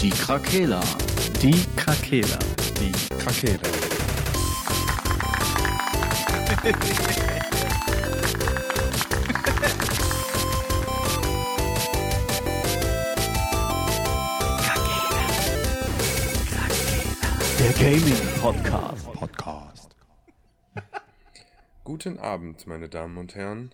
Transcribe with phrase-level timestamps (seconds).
[0.00, 0.80] Die Krakela.
[1.40, 2.38] Die Krakela.
[2.78, 3.58] Die Krakela.
[17.58, 19.12] Der Gaming Podcast.
[19.12, 19.96] Podcast.
[21.84, 23.72] Guten Abend, meine Damen und Herren.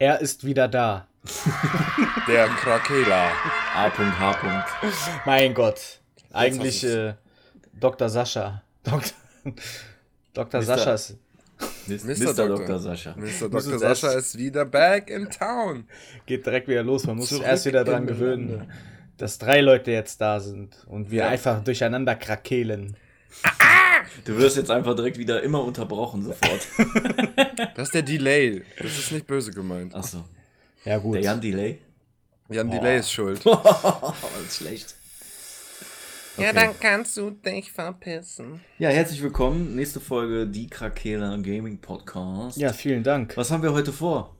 [0.00, 1.06] Er ist wieder da.
[2.26, 3.32] Der Krakela.
[3.74, 4.64] A.H.
[5.26, 6.00] Mein Gott.
[6.32, 7.12] Eigentlich äh,
[7.78, 8.08] Dr.
[8.08, 8.62] Sascha.
[8.82, 9.12] Dr.
[10.32, 10.60] Dr.
[10.60, 10.64] Mr.
[10.64, 11.18] Sascha ist.
[11.86, 12.32] Mr.
[12.48, 12.78] Dr.
[12.78, 13.14] Sascha.
[13.14, 13.50] Mr.
[13.50, 13.78] Dr.
[13.78, 15.86] Sascha ist wieder back in town.
[16.24, 17.04] Geht direkt wieder los.
[17.06, 18.68] Man muss sich Zurück erst wieder dran gewöhnen, Lande.
[19.18, 21.28] dass drei Leute jetzt da sind und wir Ja.
[21.28, 22.96] einfach durcheinander krakelen.
[24.24, 26.66] Du wirst jetzt einfach direkt wieder immer unterbrochen sofort.
[27.76, 28.62] Das ist der Delay.
[28.78, 29.94] Das ist nicht böse gemeint.
[29.94, 30.24] Achso.
[30.84, 31.14] Ja, gut.
[31.16, 31.78] Der Jan Delay?
[32.48, 33.40] Jan Delay ist schuld.
[33.44, 34.14] das
[34.46, 34.94] ist schlecht.
[36.36, 38.60] Ja, dann kannst du dich verpissen.
[38.78, 39.76] Ja, herzlich willkommen.
[39.76, 42.56] Nächste Folge Die Krakela Gaming Podcast.
[42.56, 43.36] Ja, vielen Dank.
[43.36, 44.34] Was haben wir heute vor?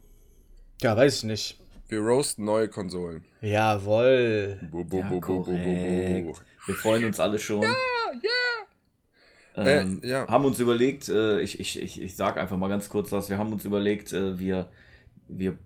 [0.81, 1.61] Ja, weiß ich nicht.
[1.88, 3.25] Wir roasten neue Konsolen.
[3.42, 4.58] Jawohl.
[4.70, 5.53] Bu, bu, Ja, bu, bu, bu, bu, bu.
[5.53, 6.42] korrekt.
[6.66, 7.62] Wir freuen uns alle schon.
[7.62, 8.31] Ja, ja.
[9.66, 10.28] Ähm, Äh, ja.
[10.28, 13.39] Haben uns überlegt, äh, ich, ich, ich, ich sag einfach mal ganz kurz was, wir
[13.39, 14.69] haben uns überlegt, äh, wir,
[15.28, 15.56] wir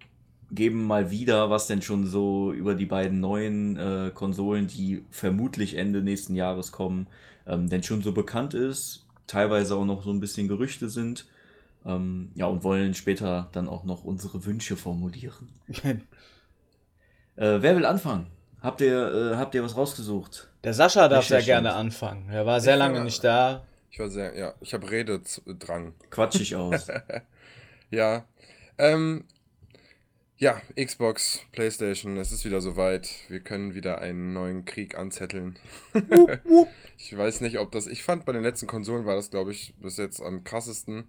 [0.50, 5.77] geben mal wieder, was denn schon so über die beiden neuen äh, Konsolen, die vermutlich
[5.77, 7.06] Ende nächsten Jahres kommen,
[7.47, 11.27] ähm, denn schon so bekannt ist, teilweise auch noch so ein bisschen Gerüchte sind.
[11.87, 15.48] Ähm, ja, und wollen später dann auch noch unsere Wünsche formulieren.
[17.37, 18.28] Äh, wer will anfangen?
[18.62, 20.48] Habt ihr, äh, habt ihr was rausgesucht?
[20.62, 22.28] Der Sascha darf sehr gerne anfangen.
[22.31, 23.65] Er war sehr lange nicht da.
[23.95, 25.95] Ich war sehr, ja, ich habe Rededrang.
[26.11, 26.89] Quatsch ich aus.
[27.91, 28.27] Ja.
[28.77, 29.23] Ähm,
[30.37, 33.09] ja, Xbox, PlayStation, es ist wieder soweit.
[33.28, 35.61] Wir können wieder einen neuen Krieg anzetteln.
[36.98, 37.87] ich weiß nicht, ob das.
[37.87, 41.05] Ich fand bei den letzten Konsolen war das, glaube ich, bis jetzt am krassesten.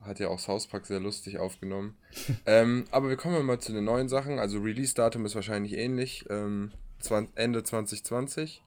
[0.00, 1.96] Hat ja auch South Park sehr lustig aufgenommen.
[2.46, 4.40] ähm, aber wir kommen mal zu den neuen Sachen.
[4.40, 6.24] Also Release-Datum ist wahrscheinlich ähnlich.
[6.28, 8.64] Ähm, 20, Ende 2020.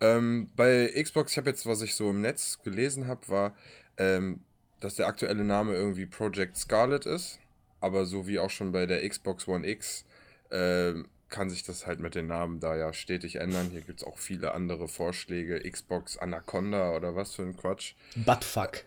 [0.00, 3.56] Ähm, bei Xbox, ich habe jetzt, was ich so im Netz gelesen habe, war,
[3.96, 4.40] ähm,
[4.80, 7.38] dass der aktuelle Name irgendwie Project Scarlet ist.
[7.80, 10.04] Aber so wie auch schon bei der Xbox One X
[10.50, 13.70] ähm, kann sich das halt mit den Namen da ja stetig ändern.
[13.70, 15.60] Hier gibt es auch viele andere Vorschläge.
[15.60, 17.94] Xbox Anaconda oder was für ein Quatsch.
[18.16, 18.84] Buttfuck.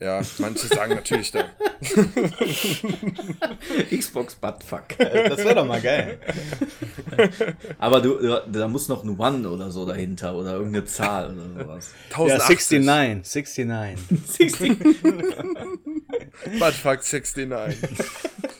[0.00, 1.44] Ja, manche sagen natürlich da.
[3.96, 4.98] Xbox Buttfuck.
[4.98, 6.18] Das wäre doch mal geil.
[7.78, 11.64] Aber du, du, da muss noch ein One oder so dahinter oder irgendeine Zahl oder
[11.64, 11.92] sowas.
[12.10, 12.80] Ja, 1080.
[12.80, 13.66] 69.
[13.66, 14.78] 69.
[16.58, 17.88] Buttfuck 69.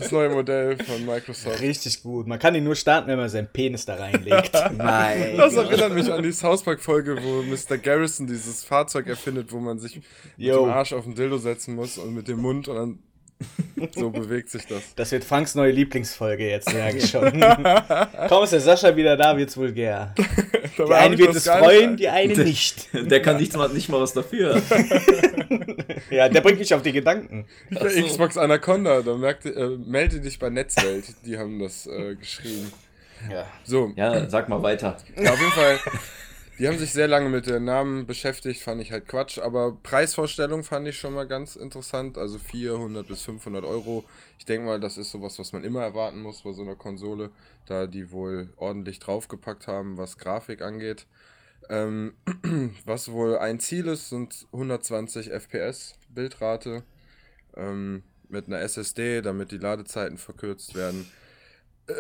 [0.04, 1.60] Das neue Modell von Microsoft.
[1.60, 2.26] Richtig gut.
[2.26, 4.52] Man kann ihn nur starten, wenn man seinen Penis da reinlegt.
[4.76, 5.36] Nein.
[5.36, 7.78] Das erinnert mich an die South Park-Folge, wo Mr.
[7.78, 10.04] Garrison dieses Fahrzeug erfindet, wo man sich mit
[10.36, 10.66] Yo.
[10.66, 12.98] dem Arsch auf den Dildo setzen muss und mit dem Mund und dann
[13.94, 14.94] so bewegt sich das.
[14.94, 17.40] Das wird Franks neue Lieblingsfolge jetzt, merke ich schon.
[18.28, 20.14] Kaum ist der Sascha wieder da, wird's vulgär.
[20.78, 22.88] Die eine wird es nicht- freuen, die eine nicht.
[22.92, 24.60] Der kann nicht mal, nicht mal was dafür.
[26.10, 27.46] Ja, der bringt mich auf die Gedanken.
[27.70, 32.72] Bei Xbox Anaconda, da merkte, äh, melde dich bei Netzwelt, die haben das äh, geschrieben.
[33.30, 33.46] Ja.
[33.64, 34.96] So, Ja, sag mal weiter.
[35.16, 35.78] Ja, auf jeden Fall.
[36.58, 39.38] Die haben sich sehr lange mit den Namen beschäftigt, fand ich halt Quatsch.
[39.38, 42.16] Aber Preisvorstellung fand ich schon mal ganz interessant.
[42.16, 44.04] Also 400 bis 500 Euro.
[44.38, 47.30] Ich denke mal, das ist sowas, was man immer erwarten muss bei so einer Konsole,
[47.66, 51.06] da die wohl ordentlich draufgepackt haben, was Grafik angeht.
[51.68, 52.14] Ähm,
[52.84, 56.84] was wohl ein Ziel ist, sind 120 FPS Bildrate
[57.56, 61.10] ähm, mit einer SSD, damit die Ladezeiten verkürzt werden.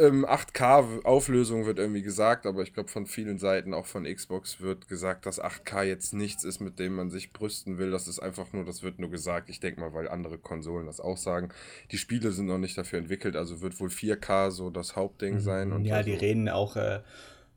[0.00, 4.60] Ähm, 8K Auflösung wird irgendwie gesagt, aber ich glaube von vielen Seiten, auch von Xbox,
[4.60, 7.90] wird gesagt, dass 8K jetzt nichts ist, mit dem man sich brüsten will.
[7.90, 9.50] Das ist einfach nur, das wird nur gesagt.
[9.50, 11.50] Ich denke mal, weil andere Konsolen das auch sagen.
[11.90, 15.70] Die Spiele sind noch nicht dafür entwickelt, also wird wohl 4K so das Hauptding sein.
[15.72, 15.86] Und Mhm.
[15.86, 17.00] ja, also, die reden auch, äh,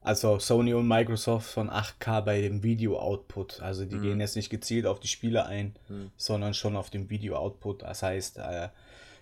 [0.01, 3.61] also Sony und Microsoft von 8K bei dem Video-Output.
[3.61, 5.75] Also die gehen jetzt nicht gezielt auf die Spiele ein,
[6.17, 7.83] sondern schon auf den Video-Output.
[7.83, 8.67] Das heißt, äh,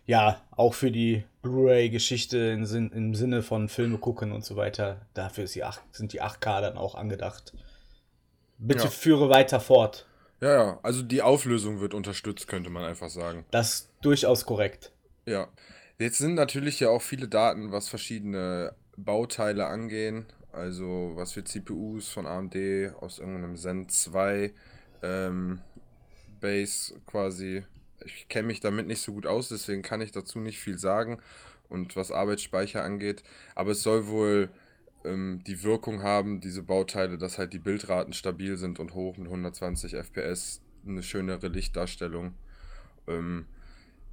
[0.06, 5.02] ja, auch für die Blu-ray-Geschichte im, Sinn, im Sinne von Filme gucken und so weiter,
[5.14, 7.54] dafür die 8, sind die 8K dann auch angedacht.
[8.58, 8.90] Bitte Ja.
[8.90, 10.08] führe weiter fort.
[10.42, 13.46] Ja, ja, also die Auflösung wird unterstützt, könnte man einfach sagen.
[13.52, 14.92] Das ist durchaus korrekt.
[15.26, 15.48] Ja.
[15.98, 20.26] Jetzt sind natürlich ja auch viele Daten, was verschiedene Bauteile angehen.
[20.52, 22.56] Also was für CPUs von AMD
[23.02, 24.54] aus irgendeinem Zen 2
[25.04, 25.62] ähm,
[26.40, 27.64] Base quasi.
[28.06, 31.20] Ich kenne mich damit nicht so gut aus, deswegen kann ich dazu nicht viel sagen.
[31.70, 33.24] Und was Arbeitsspeicher angeht.
[33.56, 34.50] Aber es soll wohl
[35.04, 39.28] ähm, die Wirkung haben, diese Bauteile, dass halt die Bildraten stabil sind und hoch mit
[39.28, 42.36] 120 FPS, eine schönere Lichtdarstellung.
[43.08, 43.46] Ähm,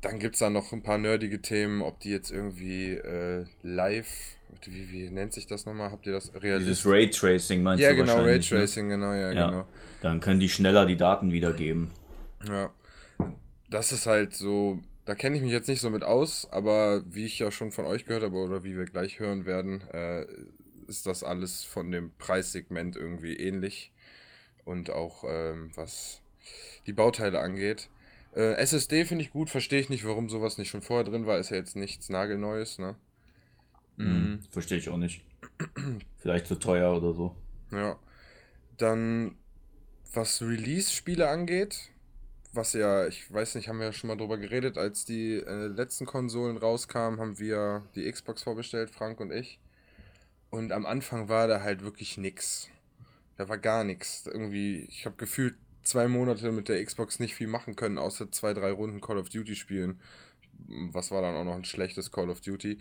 [0.01, 4.09] dann gibt es da noch ein paar nerdige Themen, ob die jetzt irgendwie äh, live,
[4.65, 5.91] wie, wie nennt sich das nochmal?
[5.93, 6.87] Habt ihr das Dieses realistisch?
[6.87, 8.59] Raytracing meinst Ja, du genau, wahrscheinlich, ne?
[8.59, 9.47] Raytracing, genau, ja, Ja.
[9.47, 9.67] genau.
[10.01, 11.91] Dann können die schneller die Daten wiedergeben.
[12.49, 12.73] Ja.
[13.73, 17.25] Das ist halt so, da kenne ich mich jetzt nicht so mit aus, aber wie
[17.25, 20.27] ich ja schon von euch gehört habe oder wie wir gleich hören werden, äh,
[20.87, 23.91] ist das alles von dem Preissegment irgendwie ähnlich.
[24.67, 26.21] Und auch ähm, was
[26.87, 27.89] die Bauteile angeht.
[28.35, 31.39] Äh, SSD finde ich gut, verstehe ich nicht, warum sowas nicht schon vorher drin war.
[31.39, 32.95] Ist ja jetzt nichts Nagelneues, ne?
[33.97, 35.25] Hm, Verstehe ich auch nicht.
[36.19, 37.35] Vielleicht zu teuer oder so.
[37.71, 37.99] Ja.
[38.77, 39.37] Dann,
[40.13, 41.92] was Release-Spiele angeht,
[42.53, 45.67] was ja, ich weiß nicht, haben wir ja schon mal drüber geredet, als die äh,
[45.67, 49.59] letzten Konsolen rauskamen, haben wir die Xbox vorbestellt, Frank und ich.
[50.51, 52.69] Und am Anfang war da halt wirklich nix.
[53.37, 54.27] Da war gar nichts.
[54.27, 58.53] Irgendwie, ich habe gefühlt zwei Monate mit der Xbox nicht viel machen können, außer zwei,
[58.53, 60.01] drei Runden Call of Duty spielen.
[60.93, 62.79] Was war dann auch noch ein schlechtes Call of Duty.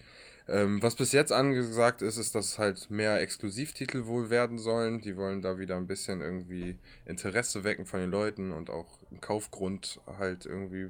[0.47, 5.01] Ähm, was bis jetzt angesagt ist, ist, dass halt mehr Exklusivtitel wohl werden sollen.
[5.01, 9.21] Die wollen da wieder ein bisschen irgendwie Interesse wecken von den Leuten und auch einen
[9.21, 10.89] Kaufgrund halt irgendwie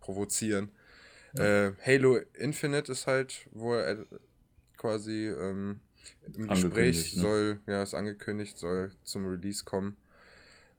[0.00, 0.70] provozieren.
[1.34, 4.16] Äh, Halo Infinite ist halt wohl äh,
[4.76, 5.80] quasi ähm,
[6.34, 7.22] im Gespräch, ne?
[7.22, 9.96] soll, ja, ist angekündigt, soll zum Release kommen.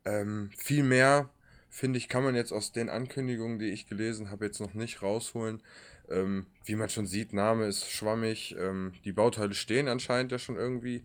[0.06, 1.30] Ähm, viel mehr,
[1.70, 5.02] finde ich, kann man jetzt aus den Ankündigungen, die ich gelesen habe, jetzt noch nicht
[5.02, 5.64] rausholen.
[6.10, 8.56] Ähm, wie man schon sieht, Name ist schwammig.
[8.60, 11.04] Ähm, die Bauteile stehen anscheinend ja schon irgendwie.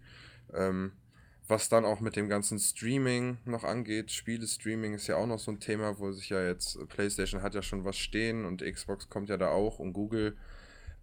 [0.54, 0.92] Ähm,
[1.48, 5.50] was dann auch mit dem ganzen Streaming noch angeht, Spiele-Streaming ist ja auch noch so
[5.50, 9.08] ein Thema, wo sich ja jetzt äh, PlayStation hat ja schon was stehen und Xbox
[9.08, 10.36] kommt ja da auch und Google.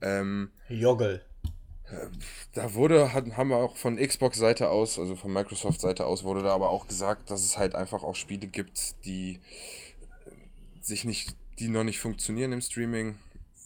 [0.01, 1.21] Ähm, Joggle.
[2.53, 6.53] da wurde, hat, haben wir auch von Xbox-Seite aus, also von Microsoft-Seite aus, wurde da
[6.53, 9.39] aber auch gesagt, dass es halt einfach auch Spiele gibt, die
[10.81, 13.15] sich nicht, die noch nicht funktionieren im Streaming,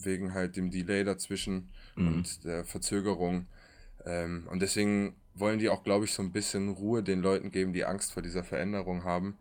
[0.04, 3.46] wegen halt dem Delay dazwischen und der Verzögerung.
[4.04, 7.72] Ähm, und deswegen wollen die auch, glaube ich, so ein bisschen Ruhe den Leuten geben,
[7.72, 9.36] die Angst vor dieser Veränderung haben,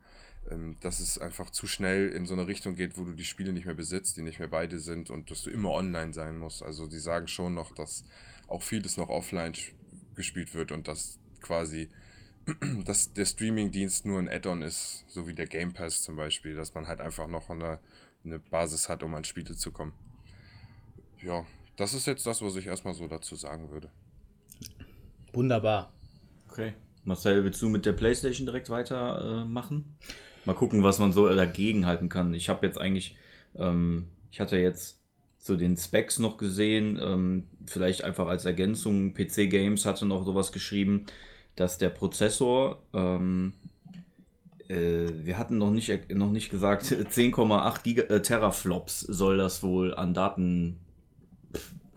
[0.50, 3.54] ähm, dass es einfach zu schnell in so eine Richtung geht, wo du die Spiele
[3.54, 6.64] nicht mehr besitzt, die nicht mehr beide sind und dass du immer online sein musst.
[6.64, 8.04] Also die sagen schon noch, dass
[8.48, 9.54] auch vieles noch offline
[10.16, 11.90] gespielt wird und dass quasi
[12.86, 16.74] dass der Streaming-Dienst nur ein Add-on ist, so wie der Game Pass zum Beispiel, dass
[16.74, 17.80] man halt einfach noch eine,
[18.24, 19.94] eine Basis hat, um an Spiele zu kommen.
[21.22, 21.46] Ja,
[21.76, 23.90] das ist jetzt das, was ich erstmal so dazu sagen würde.
[25.34, 25.92] Wunderbar.
[26.50, 26.74] Okay.
[27.04, 29.42] Marcel, willst du mit der PlayStation direkt weitermachen?
[29.42, 29.98] Äh, machen?
[30.46, 32.34] Mal gucken, was man so dagegen halten kann.
[32.34, 33.18] Ich habe jetzt eigentlich,
[33.56, 35.02] ähm, ich hatte jetzt
[35.38, 39.14] so den Specs noch gesehen, ähm, vielleicht einfach als Ergänzung.
[39.14, 41.06] PC Games hatte noch sowas geschrieben,
[41.56, 43.54] dass der Prozessor, ähm,
[44.68, 49.94] äh, wir hatten noch nicht, noch nicht gesagt, 10,8 Giga äh, Teraflops soll das wohl
[49.94, 50.14] an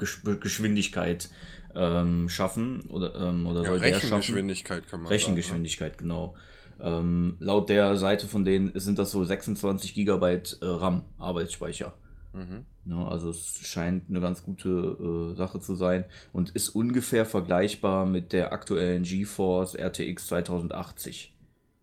[0.06, 1.31] Datengeschwindigkeit
[1.75, 4.04] ähm, schaffen oder, ähm, oder Ja, soll der schaffen.
[4.06, 6.34] Rechengeschwindigkeit kann man Rechengeschwindigkeit, genau.
[6.81, 11.94] Ähm, laut der Seite von denen sind das so 26 Gigabyte äh, RAM, Arbeitsspeicher.
[12.32, 12.66] sagen.
[12.84, 18.06] Ja, also es scheint eine ganz gute äh, Sache zu sein und ist ungefähr vergleichbar
[18.06, 21.36] mit der aktuellen GeForce RTX 2080,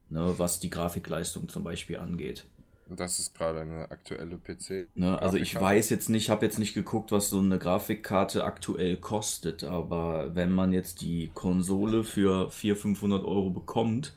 [0.09, 2.45] ne, was die Grafikleistung zum Beispiel angeht.
[2.89, 2.95] Mhm.
[2.95, 4.87] Das ist gerade eine aktuelle PC.
[4.95, 8.97] Ne, also ich weiß jetzt nicht, habe jetzt nicht geguckt, was so eine Grafikkarte aktuell
[8.97, 14.13] kostet, aber wenn man jetzt die Konsole für 400, 500 Euro bekommt,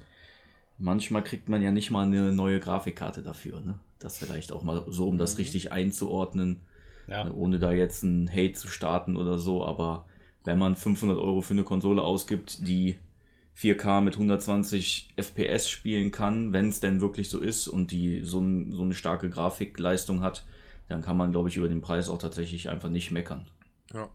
[0.78, 3.60] manchmal kriegt man ja nicht mal eine neue Grafikkarte dafür.
[3.60, 3.78] Ne?
[3.98, 6.60] Das vielleicht auch mal so, um das richtig einzuordnen,
[7.06, 7.24] Ja.
[7.24, 10.06] ne, ohne da jetzt einen Hate zu starten oder so, aber
[10.44, 12.98] wenn man 500 Euro für eine Konsole ausgibt, die
[13.58, 18.40] 4K mit 120 FPS spielen kann, wenn es denn wirklich so ist und die so,
[18.40, 20.44] ein, so eine starke Grafikleistung hat,
[20.88, 23.46] dann kann man, glaube ich, über den Preis auch tatsächlich einfach nicht meckern.
[23.92, 24.08] Ja.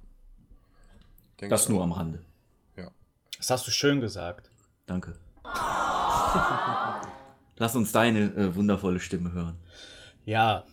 [1.39, 1.83] Denk Das nur auch.
[1.83, 2.19] am Rande.
[3.37, 4.49] Das hast du schön gesagt.
[4.85, 5.15] Danke.
[7.57, 9.57] Lass uns deine äh, wundervolle Stimme hören.
[10.25, 10.63] Ja,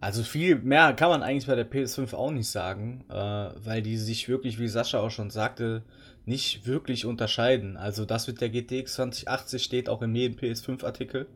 [0.00, 3.96] also viel mehr kann man eigentlich bei der PS5 auch nicht sagen, äh, weil die
[3.96, 5.82] sich wirklich, wie Sascha auch schon sagte,
[6.30, 7.76] nicht wirklich unterscheiden.
[7.76, 11.26] Also das mit der GTX 2080 steht auch in jedem PS5-Artikel.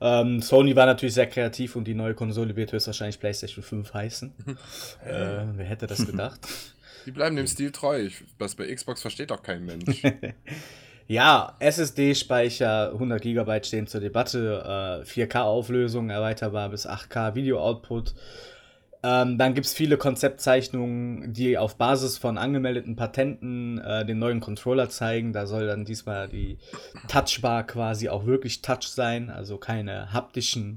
[0.00, 4.32] Ähm, Sony war natürlich sehr kreativ und die neue Konsole wird höchstwahrscheinlich PlayStation 5 heißen.
[5.06, 6.40] äh, wer hätte das gedacht?
[7.06, 8.00] Die bleiben dem Stil treu.
[8.00, 10.02] Ich, das bei Xbox versteht auch kein Mensch.
[11.08, 18.14] Ja, SSD-Speicher, 100 GB stehen zur Debatte, äh, 4K-Auflösung erweiterbar bis 8K Video-Output.
[19.04, 24.40] Ähm, dann gibt es viele Konzeptzeichnungen, die auf Basis von angemeldeten Patenten äh, den neuen
[24.40, 25.32] Controller zeigen.
[25.32, 26.58] Da soll dann diesmal die
[27.08, 30.76] Touchbar quasi auch wirklich Touch sein, also keine haptischen,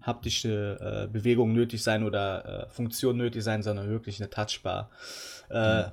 [0.00, 4.90] haptische äh, Bewegung nötig sein oder äh, Funktion nötig sein, sondern wirklich eine Touchbar.
[5.50, 5.92] Mhm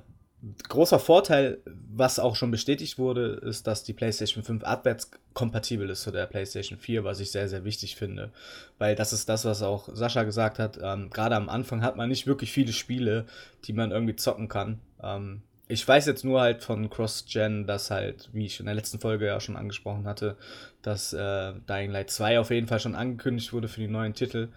[0.68, 6.10] großer Vorteil, was auch schon bestätigt wurde, ist, dass die PlayStation 5 abwärtskompatibel ist zu
[6.10, 8.30] der PlayStation 4, was ich sehr, sehr wichtig finde.
[8.78, 10.78] Weil das ist das, was auch Sascha gesagt hat.
[10.80, 13.26] Ähm, Gerade am Anfang hat man nicht wirklich viele Spiele,
[13.64, 14.80] die man irgendwie zocken kann.
[15.02, 19.00] Ähm, ich weiß jetzt nur halt von Cross-Gen, dass halt, wie ich in der letzten
[19.00, 20.36] Folge ja schon angesprochen hatte,
[20.82, 24.48] dass äh, Dying Light 2 auf jeden Fall schon angekündigt wurde für die neuen Titel.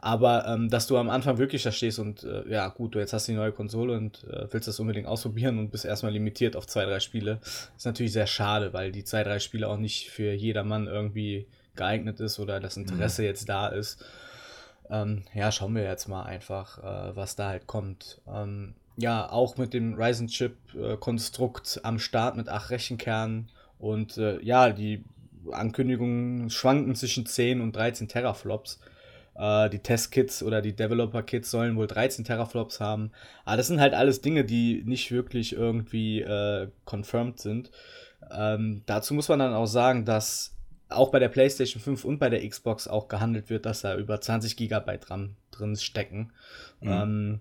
[0.00, 3.12] Aber ähm, dass du am Anfang wirklich da stehst und äh, ja, gut, du jetzt
[3.12, 6.66] hast die neue Konsole und äh, willst das unbedingt ausprobieren und bist erstmal limitiert auf
[6.66, 7.38] zwei, drei Spiele,
[7.76, 12.20] ist natürlich sehr schade, weil die zwei, drei Spiele auch nicht für jedermann irgendwie geeignet
[12.20, 13.28] ist oder das Interesse mhm.
[13.28, 14.02] jetzt da ist.
[14.88, 18.22] Ähm, ja, schauen wir jetzt mal einfach, äh, was da halt kommt.
[18.26, 20.56] Ähm, ja, auch mit dem Ryzen Chip
[21.00, 25.04] Konstrukt am Start mit acht Rechenkernen und äh, ja, die
[25.52, 28.80] Ankündigungen schwanken zwischen 10 und 13 Teraflops.
[29.34, 33.12] Äh, die Testkits oder die Developer-Kits sollen wohl 13 Teraflops haben.
[33.44, 37.70] Aber das sind halt alles Dinge, die nicht wirklich irgendwie äh, confirmed sind.
[38.30, 40.56] Ähm, dazu muss man dann auch sagen, dass
[40.88, 44.20] auch bei der PlayStation 5 und bei der Xbox auch gehandelt wird, dass da über
[44.20, 46.32] 20 GB RAM drin stecken.
[46.80, 46.90] Mhm.
[46.90, 47.40] Ähm,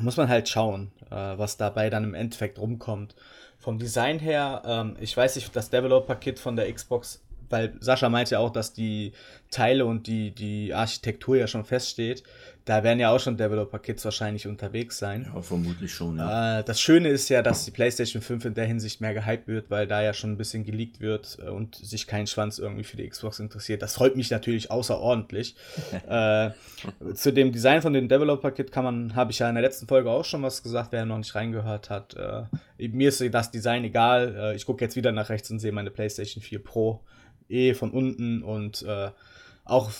[0.00, 3.14] muss man halt schauen, äh, was dabei dann im Endeffekt rumkommt.
[3.58, 8.32] Vom Design her, ähm, ich weiß nicht, das Developer-Kit von der Xbox weil Sascha meinte
[8.32, 9.12] ja auch, dass die
[9.50, 12.22] Teile und die, die Architektur ja schon feststeht.
[12.66, 15.28] Da werden ja auch schon Developer-Kits wahrscheinlich unterwegs sein.
[15.34, 16.60] Ja, vermutlich schon, ja.
[16.60, 19.70] Äh, das Schöne ist ja, dass die PlayStation 5 in der Hinsicht mehr gehypt wird,
[19.70, 22.96] weil da ja schon ein bisschen geleakt wird äh, und sich kein Schwanz irgendwie für
[22.96, 23.82] die Xbox interessiert.
[23.82, 25.56] Das freut mich natürlich außerordentlich.
[26.08, 26.50] äh,
[27.14, 30.10] zu dem Design von dem Developer-Kit kann man, habe ich ja in der letzten Folge
[30.10, 32.14] auch schon was gesagt, wer noch nicht reingehört hat.
[32.14, 34.36] Äh, mir ist das Design egal.
[34.36, 37.00] Äh, ich gucke jetzt wieder nach rechts und sehe meine PlayStation 4 Pro
[37.50, 39.10] eh von unten und äh,
[39.64, 39.90] auch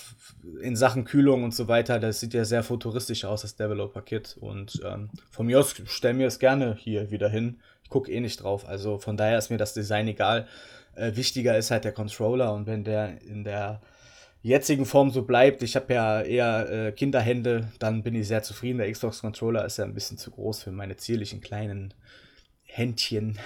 [0.62, 4.36] in Sachen Kühlung und so weiter, das sieht ja sehr futuristisch aus, das Developer-Kit.
[4.40, 7.60] Und ähm, von mir aus stell mir es gerne hier wieder hin.
[7.84, 8.66] Ich gucke eh nicht drauf.
[8.66, 10.46] Also von daher ist mir das Design egal.
[10.94, 13.80] Äh, wichtiger ist halt der Controller und wenn der in der
[14.42, 18.78] jetzigen Form so bleibt, ich habe ja eher äh, Kinderhände, dann bin ich sehr zufrieden.
[18.78, 21.94] Der Xbox-Controller ist ja ein bisschen zu groß für meine zierlichen kleinen
[22.64, 23.38] Händchen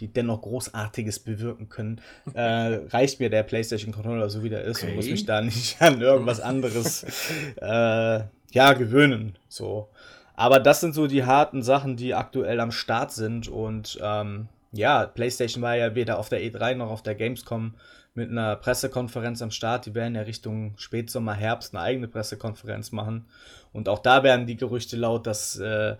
[0.00, 2.00] die dennoch Großartiges bewirken können,
[2.34, 2.40] äh,
[2.90, 4.90] reicht mir der PlayStation Controller so wie der ist okay.
[4.90, 7.04] und muss mich da nicht an irgendwas anderes
[7.60, 8.20] äh,
[8.54, 9.36] ja, gewöhnen.
[9.48, 9.88] So.
[10.36, 13.48] Aber das sind so die harten Sachen, die aktuell am Start sind.
[13.48, 17.74] Und ähm, ja, PlayStation war ja weder auf der E3 noch auf der Gamescom
[18.14, 19.86] mit einer Pressekonferenz am Start.
[19.86, 23.26] Die werden ja Richtung Spätsommer, Herbst eine eigene Pressekonferenz machen.
[23.72, 25.96] Und auch da werden die Gerüchte laut, dass äh,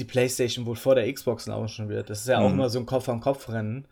[0.00, 2.10] die PlayStation wohl vor der Xbox launchen wird.
[2.10, 2.54] Das ist ja auch mhm.
[2.54, 3.86] immer so ein Kopf-an-Kopf-Rennen.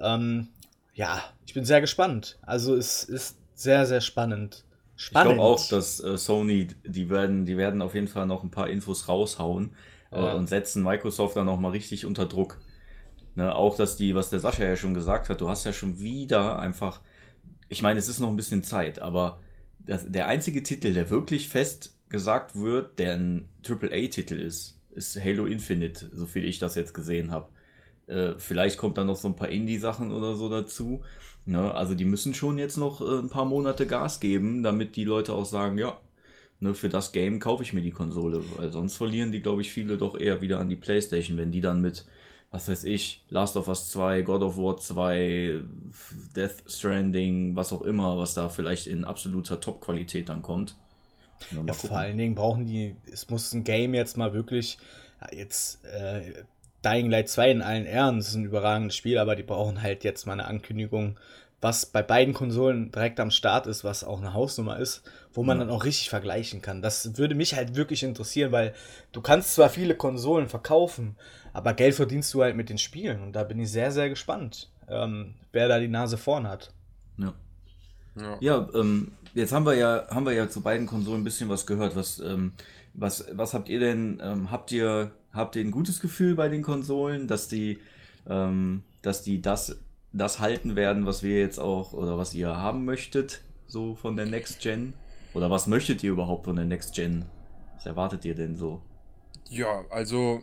[0.00, 0.48] Ähm,
[0.94, 2.38] ja, ich bin sehr gespannt.
[2.42, 4.64] Also es ist sehr, sehr spannend.
[4.96, 5.32] Spannend.
[5.32, 8.50] Ich glaube auch, dass äh, Sony, die werden, die werden auf jeden Fall noch ein
[8.50, 9.74] paar Infos raushauen
[10.10, 10.34] äh, ja.
[10.34, 12.58] und setzen Microsoft dann noch mal richtig unter Druck.
[13.34, 15.98] Ne, auch, dass die, was der Sascha ja schon gesagt hat, du hast ja schon
[15.98, 17.00] wieder einfach,
[17.68, 19.40] ich meine, es ist noch ein bisschen Zeit, aber
[19.78, 25.46] das, der einzige Titel, der wirklich fest gesagt wird, der ein AAA-Titel ist, ist Halo
[25.46, 27.48] Infinite, so viel ich das jetzt gesehen habe.
[28.06, 31.02] Äh, vielleicht kommt dann noch so ein paar Indie-Sachen oder so dazu.
[31.46, 31.74] Ne?
[31.74, 35.32] Also die müssen schon jetzt noch äh, ein paar Monate Gas geben, damit die Leute
[35.32, 36.00] auch sagen, ja,
[36.60, 38.42] ne, für das Game kaufe ich mir die Konsole.
[38.56, 41.60] Weil sonst verlieren die, glaube ich, viele doch eher wieder an die Playstation, wenn die
[41.60, 42.06] dann mit,
[42.50, 45.62] was weiß ich, Last of Us 2, God of War 2,
[46.36, 50.76] Death Stranding, was auch immer, was da vielleicht in absoluter Top-Qualität dann kommt
[51.66, 54.78] ja, vor allen Dingen brauchen die, es muss ein Game jetzt mal wirklich,
[55.32, 56.32] jetzt äh,
[56.84, 60.04] Dying Light 2 in allen Ehren, das ist ein überragendes Spiel, aber die brauchen halt
[60.04, 61.18] jetzt mal eine Ankündigung,
[61.60, 65.58] was bei beiden Konsolen direkt am Start ist, was auch eine Hausnummer ist, wo man
[65.58, 65.64] ja.
[65.64, 66.82] dann auch richtig vergleichen kann.
[66.82, 68.74] Das würde mich halt wirklich interessieren, weil
[69.12, 71.16] du kannst zwar viele Konsolen verkaufen,
[71.52, 74.70] aber Geld verdienst du halt mit den Spielen und da bin ich sehr, sehr gespannt,
[74.88, 76.72] ähm, wer da die Nase vorn hat.
[77.16, 77.32] Ja.
[78.16, 81.48] Ja, ja ähm, jetzt haben wir ja, haben wir ja zu beiden Konsolen ein bisschen
[81.48, 81.96] was gehört.
[81.96, 82.52] Was, ähm,
[82.94, 84.20] was, was habt ihr denn?
[84.22, 87.78] Ähm, habt ihr, habt ihr ein gutes Gefühl bei den Konsolen, dass die,
[88.28, 89.78] ähm, dass die das,
[90.12, 94.26] das halten werden, was wir jetzt auch oder was ihr haben möchtet, so von der
[94.26, 94.94] Next Gen?
[95.34, 97.24] Oder was möchtet ihr überhaupt von der Next Gen?
[97.74, 98.82] Was erwartet ihr denn so?
[99.48, 100.42] Ja, also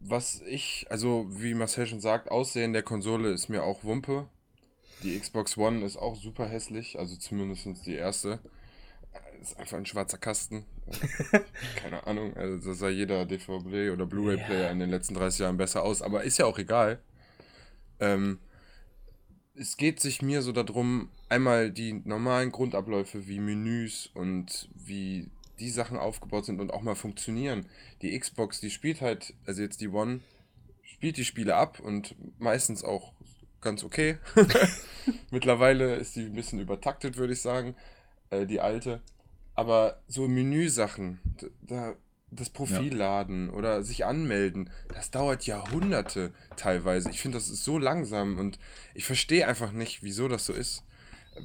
[0.00, 4.26] was ich, also wie Marcel schon sagt, Aussehen der Konsole ist mir auch Wumpe.
[5.02, 8.38] Die Xbox One ist auch super hässlich, also zumindest die erste.
[9.40, 10.64] ist einfach ein schwarzer Kasten.
[11.76, 14.70] Keine Ahnung, also das sah jeder DVD oder Blu-ray-Player Ja.
[14.70, 17.00] in den letzten 30 Jahren besser aus, aber ist ja auch egal.
[18.00, 18.38] Ähm,
[19.54, 25.28] es geht sich mir so darum, einmal die normalen Grundabläufe wie Menüs und wie
[25.60, 27.66] die Sachen aufgebaut sind und auch mal funktionieren.
[28.02, 30.20] Die Xbox, die spielt halt, also jetzt die One,
[30.82, 33.12] spielt die Spiele ab und meistens auch
[33.64, 34.18] ganz okay.
[35.30, 37.74] Mittlerweile ist die ein bisschen übertaktet, würde ich sagen,
[38.30, 39.00] äh, die alte.
[39.54, 41.20] Aber so Menüsachen,
[41.62, 41.94] da,
[42.30, 47.10] das Profil laden oder sich anmelden, das dauert Jahrhunderte teilweise.
[47.10, 48.58] Ich finde, das ist so langsam und
[48.94, 50.84] ich verstehe einfach nicht, wieso das so ist.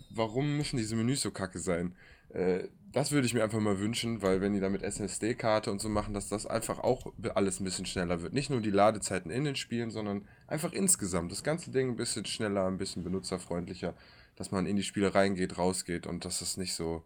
[0.10, 1.96] Warum müssen diese Menüs so kacke sein?
[2.30, 5.80] Äh, das würde ich mir einfach mal wünschen, weil wenn die da mit SSD-Karte und
[5.80, 8.34] so machen, dass das einfach auch alles ein bisschen schneller wird.
[8.34, 11.32] Nicht nur die Ladezeiten in den Spielen, sondern einfach insgesamt.
[11.32, 13.94] Das ganze Ding ein bisschen schneller, ein bisschen benutzerfreundlicher,
[14.36, 17.04] dass man in die Spiele reingeht, rausgeht und dass es nicht so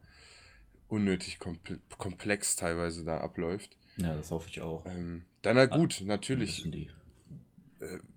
[0.87, 3.77] unnötig komple komplex teilweise da abläuft.
[3.97, 4.85] Ja, das hoffe ich auch.
[4.85, 6.89] Ähm, dann na gut, natürlich Wissen die.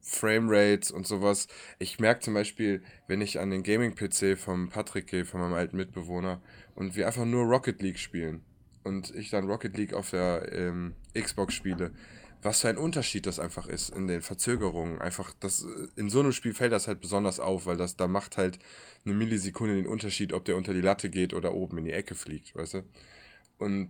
[0.00, 1.48] Framerates und sowas.
[1.78, 5.76] Ich merke zum Beispiel, wenn ich an den Gaming-PC vom Patrick gehe, von meinem alten
[5.76, 6.40] Mitbewohner,
[6.76, 8.42] und wir einfach nur Rocket League spielen
[8.84, 11.92] und ich dann Rocket League auf der ähm, Xbox spiele,
[12.42, 15.00] was für ein Unterschied das einfach ist in den Verzögerungen.
[15.00, 18.06] Einfach, das, äh, in so einem Spiel fällt das halt besonders auf, weil das da
[18.06, 18.58] macht halt
[19.04, 22.14] eine Millisekunde den Unterschied, ob der unter die Latte geht oder oben in die Ecke
[22.14, 22.82] fliegt, weißt du?
[23.58, 23.88] Und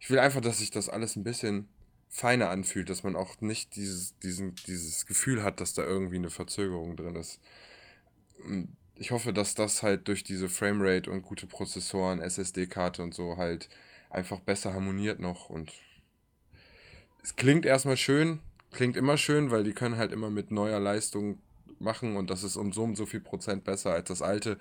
[0.00, 1.68] ich will einfach, dass sich das alles ein bisschen
[2.10, 6.30] feiner anfühlt, dass man auch nicht dieses, diesen, dieses Gefühl hat, dass da irgendwie eine
[6.30, 7.40] Verzögerung drin ist.
[8.44, 13.36] Und Ich hoffe, dass das halt durch diese Framerate und gute Prozessoren, SSD-Karte und so
[13.36, 13.68] halt
[14.10, 15.72] einfach besser harmoniert noch und
[17.22, 21.38] es klingt erstmal schön, klingt immer schön, weil die können halt immer mit neuer Leistung
[21.78, 24.58] machen und das ist um so und so viel Prozent besser als das alte.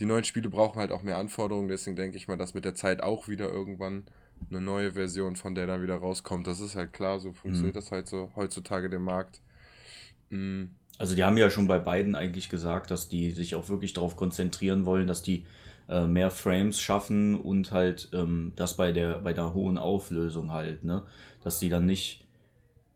[0.00, 2.74] Die neuen Spiele brauchen halt auch mehr Anforderungen, deswegen denke ich mal, dass mit der
[2.74, 4.04] Zeit auch wieder irgendwann
[4.50, 6.46] eine neue Version von der dann wieder rauskommt.
[6.46, 7.76] Das ist halt klar, so funktioniert Mhm.
[7.76, 9.40] das halt so heutzutage der Markt.
[10.30, 10.64] Mm,
[10.98, 14.16] Also die haben ja schon bei beiden eigentlich gesagt, dass die sich auch wirklich darauf
[14.16, 15.44] konzentrieren wollen, dass die
[15.88, 20.84] äh, mehr Frames schaffen und halt ähm, das bei der, bei der hohen Auflösung halt,
[20.84, 21.02] ne?
[21.44, 22.24] Dass die dann nicht,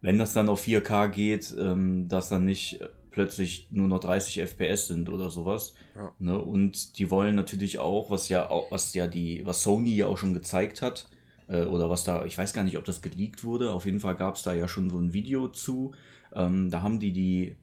[0.00, 4.40] wenn das dann auf 4K geht, ähm, dass dann nicht äh, plötzlich nur noch 30
[4.40, 5.74] FPS sind oder sowas.
[5.94, 6.12] Ja.
[6.18, 6.38] Ne?
[6.38, 10.16] Und die wollen natürlich auch, was ja auch, was ja die, was Sony ja auch
[10.16, 11.06] schon gezeigt hat,
[11.48, 14.16] äh, oder was da, ich weiß gar nicht, ob das geleakt wurde, auf jeden Fall
[14.16, 15.92] gab es da ja schon so ein Video zu.
[16.34, 17.56] Ähm, da haben die die,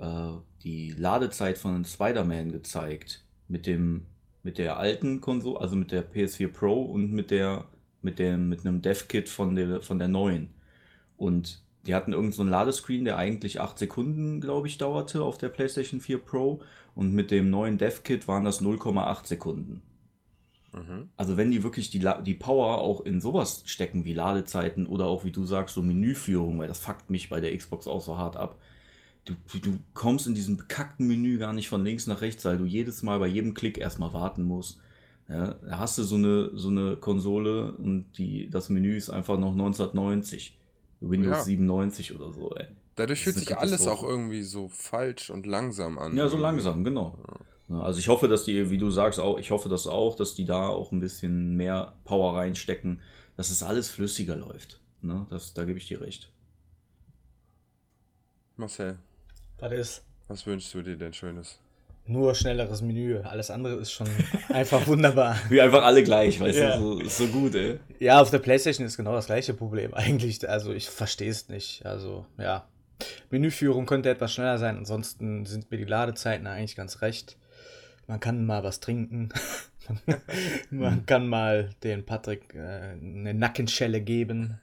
[0.00, 0.32] äh,
[0.62, 3.24] die Ladezeit von Spider-Man gezeigt.
[3.48, 4.06] Mit dem,
[4.42, 7.64] mit der alten Konsole, also mit der PS4 Pro und mit der,
[8.02, 10.50] mit dem, mit einem Dev-Kit von der, von der neuen.
[11.16, 15.38] Und die hatten irgendeinen so einen Ladescreen, der eigentlich 8 Sekunden, glaube ich, dauerte auf
[15.38, 16.60] der PlayStation 4 Pro.
[16.94, 19.82] Und mit dem neuen Dev-Kit waren das 0,8 Sekunden.
[20.72, 21.08] mhm.
[21.16, 25.24] Also wenn die wirklich die, die Power auch in sowas stecken wie Ladezeiten oder auch
[25.24, 28.36] wie du sagst, so Menüführung, weil das fuckt mich bei der Xbox auch so hart
[28.36, 28.58] ab.
[29.52, 32.64] Du, du- kommst in diesem bekackten Menü gar nicht von links nach rechts, weil du
[32.64, 34.80] jedes Mal bei jedem Klick erstmal warten musst.
[35.28, 39.38] Ja, da hast du so eine, so eine Konsole und die, das Menü ist einfach
[39.38, 40.58] noch 1990.
[41.00, 41.44] Windows Ja.
[41.44, 42.66] 97 oder so, ey.
[42.96, 46.16] Dadurch fühlt sich alles auch irgendwie so falsch und langsam an.
[46.16, 47.16] Ja, so langsam, genau.
[47.68, 50.34] Ja, Also ich hoffe, dass die, wie du sagst, auch, ich hoffe das auch, dass
[50.34, 53.00] die da auch ein bisschen mehr Power reinstecken,
[53.36, 54.80] dass es alles flüssiger läuft.
[55.02, 55.26] Ne?
[55.30, 56.32] Das, da gebe ich dir recht.
[58.56, 58.98] Marcel,
[59.60, 60.02] Was ist?
[60.28, 61.58] was wünschst du dir denn Schönes?
[62.06, 63.20] Nur schnelleres Menü.
[63.22, 64.06] Alles andere ist schon
[64.48, 65.36] einfach wunderbar.
[65.48, 66.76] Wir einfach alle gleich, weißt Ja.
[66.76, 67.78] du, so, ist so gut, ey.
[67.98, 70.48] Ja, auf der Playstation ist genau das gleiche Problem eigentlich.
[70.48, 71.84] Also ich verstehe es nicht.
[71.84, 72.66] Also ja,
[73.30, 74.78] Menüführung könnte etwas schneller sein.
[74.78, 77.36] Ansonsten sind mir die Ladezeiten eigentlich ganz recht.
[78.06, 79.28] Man kann mal was trinken.
[80.70, 84.58] Man kann mal den Patrick äh, eine Nackenschelle geben.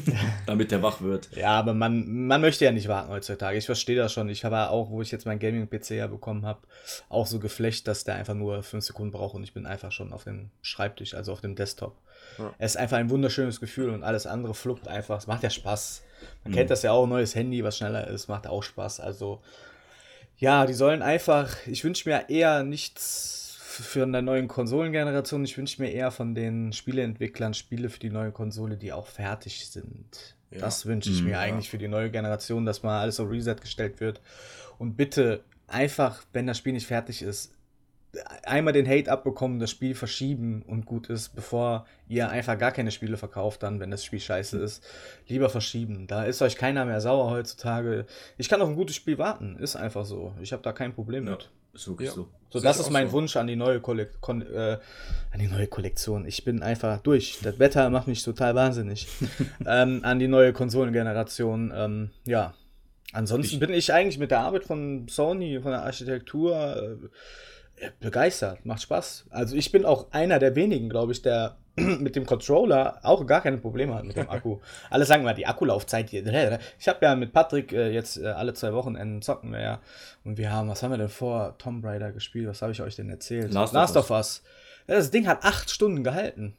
[0.46, 1.28] Damit der wach wird.
[1.36, 3.58] Ja, aber man, man möchte ja nicht warten heutzutage.
[3.58, 4.28] Ich verstehe das schon.
[4.28, 6.60] Ich habe auch, wo ich jetzt meinen Gaming-PC ja bekommen habe,
[7.08, 10.12] auch so geflecht, dass der einfach nur 5 Sekunden braucht und ich bin einfach schon
[10.12, 11.96] auf dem Schreibtisch, also auf dem Desktop.
[12.38, 12.54] Ja.
[12.58, 15.18] Es ist einfach ein wunderschönes Gefühl und alles andere fluppt einfach.
[15.18, 16.02] Es macht ja Spaß.
[16.44, 19.00] Man kennt das ja auch, neues Handy, was schneller ist, macht auch Spaß.
[19.00, 19.40] Also,
[20.36, 23.47] ja, die sollen einfach, ich wünsche mir eher nichts
[23.82, 25.44] für eine neue Konsolengeneration.
[25.44, 29.66] Ich wünsche mir eher von den Spieleentwicklern Spiele für die neue Konsole, die auch fertig
[29.68, 30.36] sind.
[30.50, 30.60] Ja.
[30.60, 31.40] Das wünsche ich Mhm, mir ja.
[31.40, 34.20] eigentlich für die neue Generation, dass mal alles auf Reset gestellt wird.
[34.78, 37.52] Und bitte einfach, wenn das Spiel nicht fertig ist,
[38.44, 42.90] einmal den Hate abbekommen, das Spiel verschieben und gut ist, bevor ihr einfach gar keine
[42.90, 44.82] Spiele verkauft, dann, wenn das Spiel scheiße ist.
[45.28, 46.06] Lieber verschieben.
[46.06, 48.06] Da ist euch keiner mehr sauer heutzutage.
[48.38, 49.56] Ich kann auf ein gutes Spiel warten.
[49.58, 50.32] Ist einfach so.
[50.40, 51.32] Ich habe da kein Problem Ja.
[51.32, 51.50] mit.
[51.86, 52.14] Wirklich Ja.
[52.14, 52.28] so.
[52.50, 53.12] So, das ist mein so.
[53.12, 54.78] Wunsch an die neue Kollek Kon äh,
[55.32, 56.24] an die neue Kollektion.
[56.26, 57.38] Ich bin einfach durch.
[57.42, 59.06] Das Wetter macht mich total wahnsinnig.
[59.66, 61.72] ähm, an die neue Konsolengeneration.
[61.74, 62.54] Ähm, ja.
[63.12, 66.98] Ansonsten Ich- bin ich eigentlich mit der Arbeit von Sony, von der Architektur
[67.80, 68.64] äh, begeistert.
[68.64, 69.26] Macht Spaß.
[69.30, 71.56] Also ich bin auch einer der wenigen, glaube ich, der
[72.00, 74.58] mit dem Controller auch gar keine Probleme hat mit dem Akku.
[74.90, 76.58] Alle sagen mal, die Akkulaufzeit hier.
[76.78, 79.80] Ich habe ja mit Patrick äh, jetzt äh, alle zwei Wochenenden zocken wir ja.
[80.24, 82.48] Und wir haben, was haben wir denn vor Tomb Raider gespielt?
[82.48, 83.52] Was habe ich euch denn erzählt?
[83.52, 84.42] Last of of Us.
[84.86, 86.54] Ja, das Ding hat acht Stunden gehalten.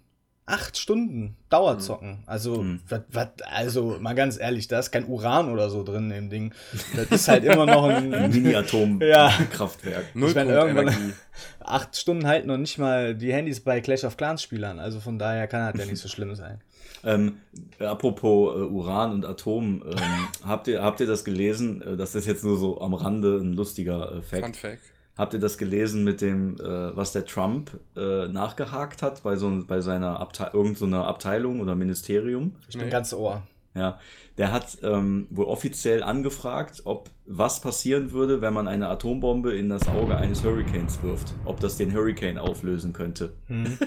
[0.50, 2.20] Acht Stunden Dauerzocken.
[2.26, 2.80] Also, Mhm.
[2.90, 6.54] wat, wat, also mal ganz ehrlich, da ist kein Uran oder so drin im Ding.
[6.96, 8.22] Das ist halt immer noch Ein ein.
[8.22, 8.28] Ja.
[8.28, 10.16] Mini-Atom-Kraftwerk.
[10.16, 11.14] Null Ich meine, irgendwann- Energie.
[11.60, 14.80] acht Stunden halten noch nicht mal die Handys bei Clash of Clans Spielern.
[14.80, 16.62] Also von daher kann das ja nicht so schlimm sein.
[17.04, 17.38] Ähm,
[17.80, 19.98] apropos äh, Uran und Atom, ähm,
[20.46, 21.82] habt, ihr, habt ihr das gelesen?
[21.82, 24.80] Äh, Das ist jetzt nur so am Rande ein lustiger äh, Fun Fact.
[25.20, 29.64] Habt ihr das gelesen mit dem, äh, was der Trump äh, nachgehakt hat bei, so,
[29.68, 32.56] bei seiner Abte irgend so Abteilung oder Ministerium?
[32.70, 32.92] Ich bin Nee.
[32.92, 33.44] ganz ohr.
[33.76, 34.00] Ja,
[34.38, 39.68] der hat ähm, wohl offiziell angefragt, ob was passieren würde, wenn man eine Atombombe in
[39.68, 41.34] das Auge eines Hurricanes wirft.
[41.44, 43.34] Ob das den Hurricane auflösen könnte.
[43.48, 43.78] Hm.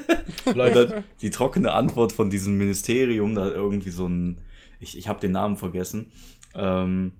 [1.23, 4.39] Die trockene Antwort von diesem Ministerium, da irgendwie so ein,
[4.81, 6.13] ich, ich habe den Namen vergessen,
[6.55, 7.13] ähm,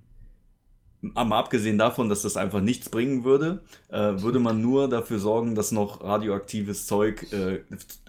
[1.15, 5.55] aber abgesehen davon, dass das einfach nichts bringen würde, äh, würde man nur dafür sorgen,
[5.55, 7.59] dass noch radioaktives Zeug äh,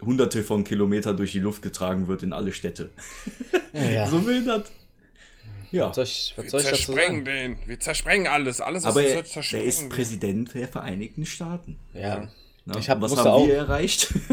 [0.00, 2.90] hunderte von Kilometer durch die Luft getragen wird in alle Städte.
[3.72, 4.06] Ja.
[4.06, 4.70] So will das.
[5.72, 5.88] Ja.
[5.88, 7.56] Was soll ich, was Wir soll ich dazu zersprengen sagen?
[7.56, 7.56] den.
[7.66, 8.60] Wir zersprengen alles.
[8.60, 11.76] Alles, was Aber wir er, er ist Präsident der Vereinigten Staaten.
[11.92, 12.28] Ja.
[12.66, 12.74] Ne?
[12.78, 14.14] Ich hab- was haben auch- wir erreicht?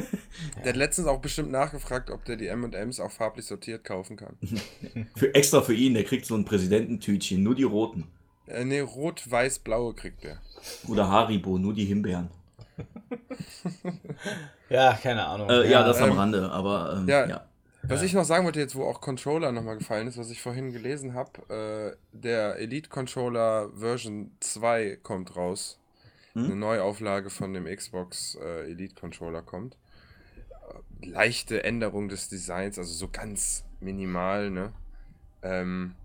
[0.64, 4.38] Der hat letztens auch bestimmt nachgefragt, ob der die M&M's auch farblich sortiert kaufen kann.
[5.16, 8.06] für, extra für ihn, der kriegt so ein Präsidententütchen, nur die roten.
[8.48, 10.38] Äh, ne, rot-weiß-blaue kriegt der.
[10.88, 12.30] Oder Haribo, nur die Himbeeren.
[14.72, 15.50] Ja, keine Ahnung.
[15.50, 17.28] Äh, ja, das am ähm, Rande, aber ähm, ja.
[17.28, 17.46] ja.
[17.84, 20.72] Was ich noch sagen wollte, jetzt wo auch Controller nochmal gefallen ist, was ich vorhin
[20.72, 25.78] gelesen habe, äh, der Elite Controller Version 2 kommt raus.
[26.34, 26.46] Hm?
[26.46, 29.76] Eine Neuauflage von dem Xbox äh, Elite Controller kommt.
[31.02, 34.72] Äh, leichte Änderung des Designs, also so ganz minimal, ne?
[35.42, 35.96] Ähm,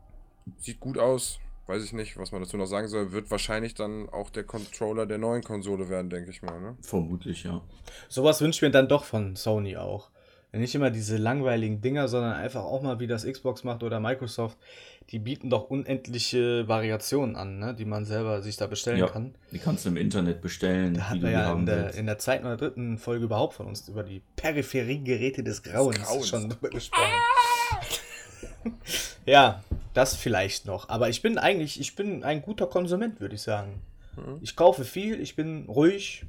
[0.59, 1.39] sieht gut aus.
[1.67, 3.11] Weiß ich nicht, was man dazu noch sagen soll.
[3.13, 6.77] Wird wahrscheinlich dann auch der Controller der neuen Konsole werden, denke ich mal, ne?
[6.81, 7.61] Vermutlich, ja.
[8.09, 10.11] Sowas wünsche ich mir dann doch von Sony auch.
[10.53, 14.57] Nicht immer diese langweiligen Dinger, sondern einfach auch mal, wie das Xbox macht oder Microsoft.
[15.11, 17.75] Die bieten doch unendliche Variationen an, ne?
[17.75, 19.09] die man selber sich da bestellen Ja.
[19.09, 19.35] kann.
[19.53, 22.19] Die kannst du im Internet bestellen, Da hatten wir die ja in der, in der
[22.19, 26.29] zweiten oder dritten Folge überhaupt von uns über die Peripheriegeräte des Grauens, Grauens.
[26.29, 27.11] schon gesprochen.
[29.27, 29.63] ja,
[29.97, 30.89] das vielleicht noch.
[30.89, 33.83] Aber ich bin eigentlich, ich bin ein guter Konsument, würde ich sagen.
[34.17, 34.39] Mhm.
[34.43, 36.25] Ich kaufe viel, ich bin ruhig.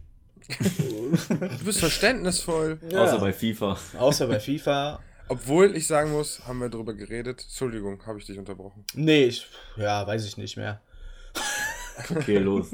[1.29, 2.79] Du bist verständnisvoll.
[2.89, 3.03] Ja.
[3.03, 3.77] Außer bei FIFA.
[3.99, 4.99] Außer bei FIFA.
[5.27, 7.43] Obwohl ich sagen muss, haben wir drüber geredet.
[7.43, 8.85] Entschuldigung, habe ich dich unterbrochen.
[8.93, 10.79] Nee, ich, ja, weiß ich nicht mehr.
[12.09, 12.71] Okay, los.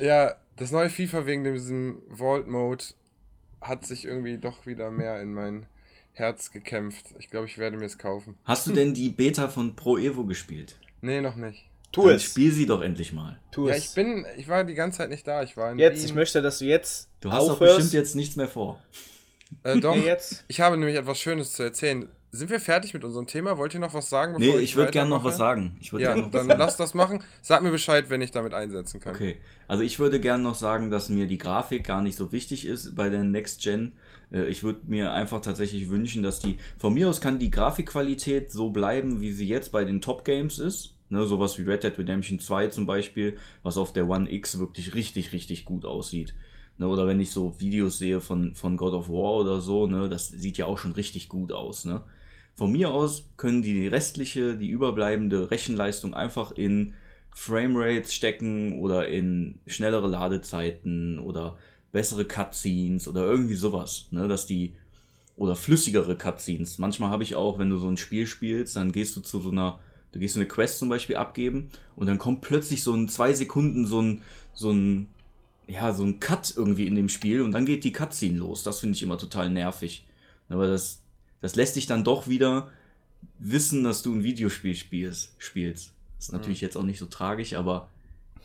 [0.00, 2.84] Ja, das neue FIFA wegen diesem Vault Mode
[3.60, 5.66] hat sich irgendwie doch wieder mehr in mein
[6.18, 7.06] Herz gekämpft.
[7.18, 8.36] Ich glaube, ich werde mir es kaufen.
[8.44, 10.76] Hast du denn die Beta von Pro Evo gespielt?
[11.00, 11.64] Nee, noch nicht.
[11.92, 12.24] Tu Dann es.
[12.24, 13.38] spiel sie doch endlich mal.
[13.50, 13.88] Tu Ja, es.
[13.88, 15.42] ich bin, ich war die ganze Zeit nicht da.
[15.42, 16.06] Ich war in jetzt, Wien.
[16.06, 18.82] ich möchte, dass du jetzt Du hast doch bestimmt jetzt nichts mehr vor.
[19.62, 20.44] Äh, doch, jetzt.
[20.48, 22.08] ich habe nämlich etwas Schönes zu erzählen.
[22.30, 23.56] Sind wir fertig mit unserem Thema?
[23.56, 24.34] Wollt ihr noch was sagen?
[24.38, 25.78] Nee, ich würde gerne noch was sagen.
[25.80, 26.58] Ich würde Ja, gerne noch was dann sagen.
[26.60, 27.24] lass das machen.
[27.40, 29.14] Sag mir Bescheid, wenn ich damit einsetzen kann.
[29.14, 32.66] Okay, also ich würde gerne noch sagen, dass mir die Grafik gar nicht so wichtig
[32.66, 33.92] ist bei der Next Gen.
[34.32, 38.52] Äh, Ich würde mir einfach tatsächlich wünschen, dass die, von mir aus kann die Grafikqualität
[38.52, 40.94] so bleiben, wie sie jetzt bei den Top Games ist.
[41.10, 44.94] Ne, sowas wie Red Dead Redemption 2 zum Beispiel, was auf der One X wirklich
[44.94, 46.34] richtig, richtig gut aussieht.
[46.76, 50.08] Ne, oder wenn ich so Videos sehe von, von God of War oder so, ne,
[50.08, 51.84] das sieht ja auch schon richtig gut aus.
[51.86, 52.02] Ne?
[52.54, 56.94] Von mir aus können die restliche, die überbleibende Rechenleistung einfach in
[57.34, 61.56] Framerates stecken oder in schnellere Ladezeiten oder
[61.92, 64.74] bessere Cutscenes oder irgendwie sowas, ne, dass die
[65.36, 66.78] oder flüssigere Cutscenes.
[66.78, 69.50] Manchmal habe ich auch, wenn du so ein Spiel spielst, dann gehst du zu so
[69.50, 69.78] einer,
[70.12, 73.32] du gehst so eine Quest zum Beispiel abgeben und dann kommt plötzlich so in zwei
[73.32, 74.22] Sekunden so ein,
[74.52, 75.08] so ein,
[75.68, 78.64] ja, so ein Cut irgendwie in dem Spiel und dann geht die Cutscene los.
[78.64, 80.04] Das finde ich immer total nervig.
[80.48, 81.02] Aber das,
[81.40, 82.70] das lässt dich dann doch wieder
[83.38, 85.34] wissen, dass du ein Videospiel spielst.
[85.38, 85.92] spielst.
[86.18, 87.88] Ist natürlich jetzt auch nicht so tragisch, aber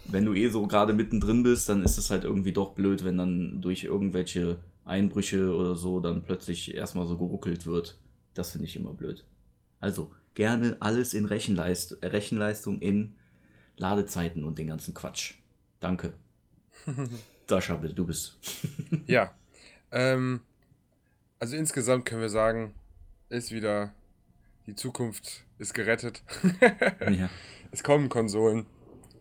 [0.05, 3.17] wenn du eh so gerade mittendrin bist, dann ist es halt irgendwie doch blöd, wenn
[3.17, 7.97] dann durch irgendwelche Einbrüche oder so dann plötzlich erstmal so geruckelt wird.
[8.33, 9.25] Das finde ich immer blöd.
[9.79, 13.15] Also gerne alles in Rechenleist Rechenleistung in
[13.77, 15.35] Ladezeiten und den ganzen Quatsch.
[15.79, 16.13] Danke.
[17.47, 18.37] Sascha, bitte, du bist.
[19.07, 19.33] Ja.
[19.91, 20.41] Ähm,
[21.39, 22.73] also insgesamt können wir sagen,
[23.29, 23.93] ist wieder,
[24.65, 26.23] die Zukunft ist gerettet.
[27.11, 27.29] ja.
[27.71, 28.65] Es kommen Konsolen.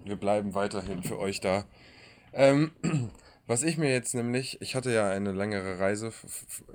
[0.05, 1.65] Wir bleiben weiterhin für euch da.
[2.33, 2.73] Ähm,
[3.47, 6.12] was ich mir jetzt nämlich, ich hatte ja eine längere Reise,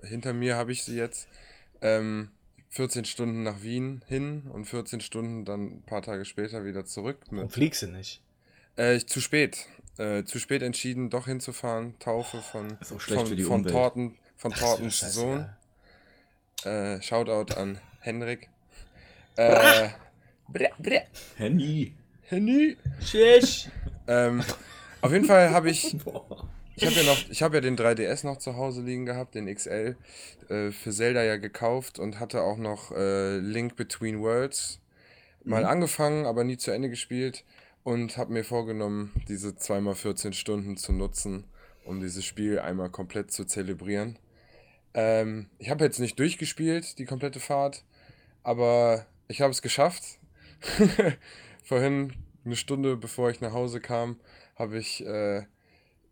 [0.03, 1.27] hinter mir habe ich sie jetzt.
[1.81, 2.29] Ähm,
[2.69, 7.17] 14 Stunden nach Wien hin und 14 Stunden dann ein paar Tage später wieder zurück.
[7.31, 8.21] Warum fliegst du nicht?
[8.77, 9.65] äh, zu spät.
[9.97, 11.97] Äh, zu spät entschieden, doch hinzufahren.
[11.99, 13.65] Taufe von, schlecht von, von.
[13.65, 15.57] Torten, von Ach, Tortens scheißegal.
[16.63, 16.71] Sohn.
[16.71, 18.49] Äh, Shoutout an Henrik.
[19.39, 19.89] Äh,
[20.47, 21.03] bre, bre,
[21.35, 21.93] Handy.
[22.29, 22.75] Henny.
[22.99, 23.69] Tschüss.
[24.05, 24.43] Ähm,
[24.99, 25.93] auf jeden Fall habe ich,
[26.75, 29.53] ich habe ja noch, ich habe ja den 3DS noch zu Hause liegen gehabt, den
[29.53, 29.95] XL,
[30.49, 34.81] äh, für Zelda ja gekauft und hatte auch noch äh, Link Between Worlds
[35.45, 37.45] mal angefangen, aber nie zu Ende gespielt
[37.85, 41.45] und habe mir vorgenommen, diese 2x14 Stunden zu nutzen,
[41.85, 44.19] um dieses Spiel einmal komplett zu zelebrieren.
[44.93, 47.85] Ähm, ich habe jetzt nicht durchgespielt, die komplette Fahrt,
[48.43, 50.03] aber ich habe es geschafft.
[51.67, 52.13] Vorhin,
[52.45, 54.15] eine Stunde bevor ich nach Hause kam,
[54.55, 55.43] habe ich äh,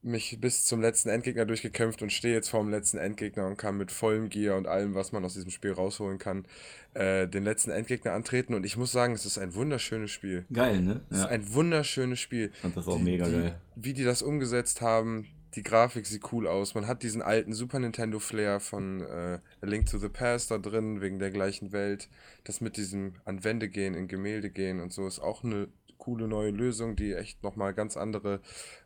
[0.02, 3.78] mich bis zum letzten Endgegner durchgekämpft und stehe jetzt vor dem letzten Endgegner und kann
[3.78, 6.46] mit vollem Gear und allem, was man aus diesem Spiel rausholen kann,
[6.94, 8.54] äh, den letzten Endgegner antreten.
[8.54, 10.46] Und ich muss sagen, es ist ein wunderschönes Spiel.
[10.52, 11.02] Geil, ne?
[11.10, 12.52] Es ist ein wunderschönes Spiel.
[12.54, 13.62] Ich fand das auch Die- mega die, geil.
[13.78, 16.76] Wie die das umgesetzt haben, die Grafik sieht cool aus.
[16.76, 20.58] Man hat diesen alten Super Nintendo Flair von äh, A Link to the Past da
[20.58, 22.10] drin, wegen der gleichen Welt.
[22.44, 26.28] Das mit diesem an Wände gehen, in Gemälde gehen und so ist auch eine coole
[26.28, 28.42] neue Lösung, die echt nochmal ganz andere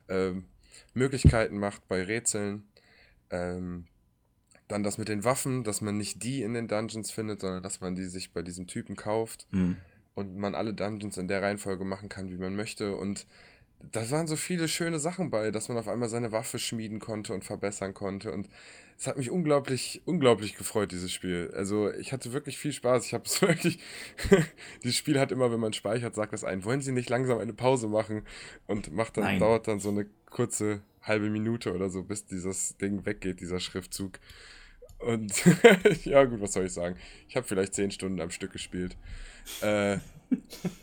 [0.08, 0.46] ähm,
[0.94, 2.68] Möglichkeiten macht bei Rätseln.
[3.32, 3.88] Ähm,
[4.68, 7.82] dann das mit den Waffen, dass man nicht die in den Dungeons findet, sondern dass
[7.82, 9.78] man die sich bei diesem Typen kauft Hm.
[10.14, 12.96] und man alle Dungeons in der Reihenfolge machen kann, wie man möchte.
[12.96, 13.26] Und
[13.92, 17.34] da waren so viele schöne Sachen bei, dass man auf einmal seine Waffe schmieden konnte
[17.34, 18.32] und verbessern konnte.
[18.32, 18.50] Und
[18.98, 21.52] es hat mich unglaublich, unglaublich gefreut, dieses Spiel.
[21.56, 23.06] Also ich hatte wirklich viel Spaß.
[23.06, 23.80] Ich habe es wirklich.
[24.84, 27.54] dieses Spiel hat immer, wenn man speichert, sagt das ein, wollen Sie nicht langsam eine
[27.54, 28.24] Pause machen?
[28.68, 29.40] Und macht dann, Nein.
[29.40, 34.20] dauert dann so eine kurze halbe Minute oder so, bis dieses Ding weggeht, dieser Schriftzug.
[35.00, 35.34] Und
[36.04, 36.98] ja, gut, was soll ich sagen?
[37.30, 38.98] Ich habe vielleicht zehn Stunden am Stück gespielt.
[39.62, 39.98] Äh,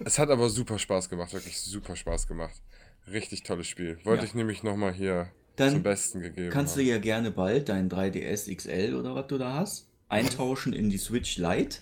[0.04, 2.62] es hat aber super Spaß gemacht, wirklich super Spaß gemacht.
[3.10, 3.98] Richtig tolles Spiel.
[4.04, 4.28] Wollte Ja.
[4.28, 6.88] ich nämlich nochmal hier Dann zum Besten gegeben Kannst du haben.
[6.88, 11.38] ja gerne bald dein 3DS XL oder was du da hast, eintauschen in die Switch
[11.38, 11.78] Lite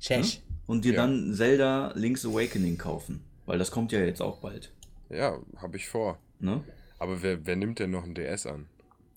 [0.00, 0.40] Tschüss.
[0.66, 1.02] und dir Ja.
[1.06, 3.22] dann Zelda Link's Awakening kaufen.
[3.46, 4.72] Weil das kommt ja jetzt auch bald.
[5.10, 6.18] Ja, habe ich vor.
[6.38, 6.62] Ne?
[6.98, 8.66] Aber wer, wer nimmt denn noch ein DS an?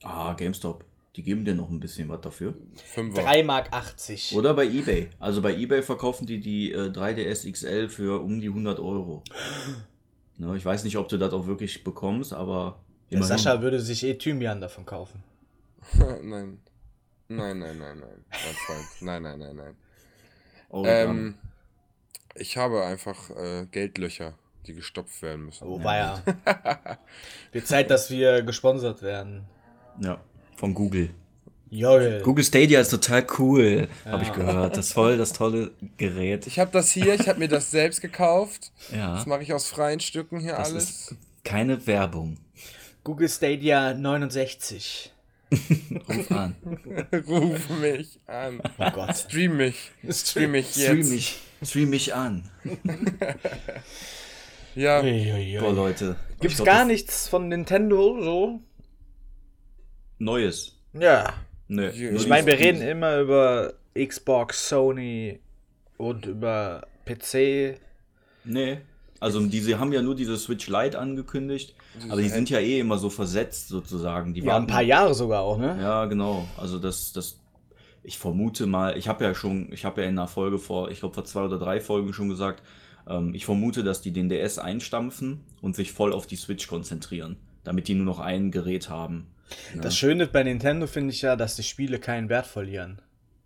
[0.04, 0.86] Ah, GameStop.
[1.18, 2.56] Die geben dir noch ein bisschen was dafür.
[2.86, 3.22] Fünfer.
[3.24, 3.70] 3,80 Mark.
[4.34, 5.10] Oder bei eBay.
[5.20, 9.22] Also bei eBay verkaufen die die äh, 3DS XL für um die 100 Euro.
[10.42, 12.80] Ne, ich weiß nicht, ob du das auch wirklich bekommst, aber
[13.12, 13.38] Der immerhin.
[13.38, 15.24] Sascha würde sich eh Thymian davon kaufen.
[16.00, 16.60] nein.
[17.28, 18.26] Nein, nein, nein, nein.
[18.32, 18.88] Mein Freund.
[19.02, 19.76] Nein, nein, nein, nein.
[20.70, 21.38] Oh, Ähm,
[22.34, 24.34] ich habe einfach äh, Geldlöcher,
[24.66, 25.64] die gestopft werden müssen.
[25.68, 26.24] Oh, war ja.
[27.52, 29.46] Wird Zeit, dass wir gesponsert werden.
[30.00, 30.20] ja,
[30.58, 31.12] von Google.
[31.74, 32.22] Joel.
[32.22, 34.76] Google Stadia ist total cool, habe ich gehört.
[34.76, 36.46] Das ist voll das tolle Gerät.
[36.46, 38.72] Ich habe das hier, ich habe mir das selbst gekauft.
[38.92, 40.84] Ja, Das mache ich aus freien Stücken hier das alles.
[40.90, 42.38] ist keine Werbung.
[43.06, 45.12] Google Stadia 69.
[46.10, 46.56] Ruf an.
[47.28, 48.62] Ruf mich an.
[48.78, 49.16] Oh Gott.
[49.18, 49.92] Stream mich.
[50.10, 50.86] Stream mich jetzt.
[50.86, 52.50] Stream mich, stream mich an.
[54.74, 56.16] Ja, Boah, Leute.
[56.40, 58.62] Gibt's glaub, gar nichts von Nintendo so?
[60.18, 60.78] Neues.
[60.94, 61.34] Ja.
[61.74, 61.90] Nö.
[61.90, 65.40] Ich meine, wir reden immer über Xbox, Sony
[65.98, 67.80] und über PC.
[68.44, 68.80] Nee.
[69.22, 71.76] Also diese haben ja nur diese Switch Lite angekündigt,
[72.10, 74.34] aber die sind ja eh immer so versetzt sozusagen.
[74.34, 75.78] Die Ja, ein warten- paar Jahre sogar auch, ne?
[75.80, 76.46] Ja, genau.
[76.58, 77.40] Also das, das,
[78.04, 81.00] ich vermute mal, ich habe ja schon, ich habe ja in einer Folge vor, ich
[81.00, 82.64] glaube vor zwei oder drei Folgen schon gesagt,
[83.08, 87.38] ähm, ich vermute, dass die den DS einstampfen und sich voll auf die Switch konzentrieren,
[87.64, 89.28] damit die nur noch ein Gerät haben.
[89.76, 93.02] Das Schöne bei Nintendo finde ich ja, dass die Spiele keinen Wert verlieren.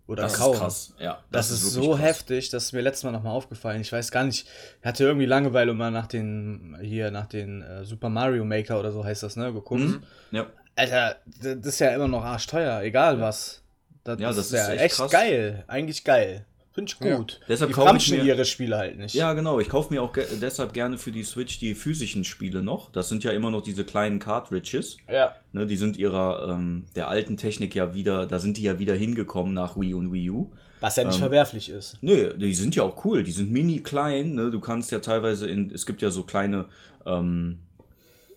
[0.06, 0.52] Oder Das kaum.
[0.54, 0.94] ist krass.
[1.00, 2.00] Ja, Das, ist, wirklich so krass.
[2.02, 3.80] heftig, das ist mir letztes Mal nochmal aufgefallen.
[3.80, 4.46] Ich weiß gar nicht,
[4.80, 8.92] ich hatte irgendwie Langeweile mal nach den, hier, nach den äh, Super Mario Maker oder
[8.92, 9.80] so heißt das, ne, geguckt.
[9.80, 10.02] Mhm.
[10.30, 13.62] Ja, Alter, das ist ja immer noch arschteuer, egal was.
[14.04, 16.44] Das, Ja, das, das ist ja ist echt echt, geil, eigentlich geil.
[16.76, 17.16] Finde ich Ja.
[17.16, 17.40] gut.
[17.48, 19.14] Deshalb die kaufe ich verramschen mir- ihre Spiele halt nicht.
[19.14, 19.58] Ja, genau.
[19.60, 22.92] Ich kaufe mir auch ge deshalb gerne für die Switch die physischen Spiele noch.
[22.92, 24.98] Das sind ja immer noch diese kleinen Cartridges.
[25.10, 25.34] ja.
[25.52, 28.94] Ne, die sind ihrer ähm, der alten Technik ja wieder, da sind die ja wieder
[28.94, 30.52] hingekommen nach Wii und Wii U.
[30.80, 31.96] Was ja nicht Ähm, verwerflich ist.
[32.02, 33.22] Nö, die sind ja auch cool.
[33.24, 34.34] Die sind mini klein.
[34.34, 34.50] Ne?
[34.50, 36.66] Du kannst ja teilweise in, es gibt ja so kleine,
[37.06, 37.60] ähm,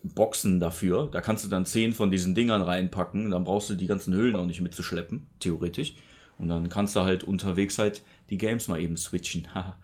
[0.01, 1.09] Boxen dafür.
[1.11, 3.31] Da kannst du dann zehn von diesen Dingern reinpacken.
[3.31, 5.95] Dann brauchst du die ganzen Hüllen auch nicht mitzuschleppen, theoretisch.
[6.37, 9.47] Und dann kannst du halt unterwegs halt die Games mal eben switchen.
[9.53, 9.77] Haha.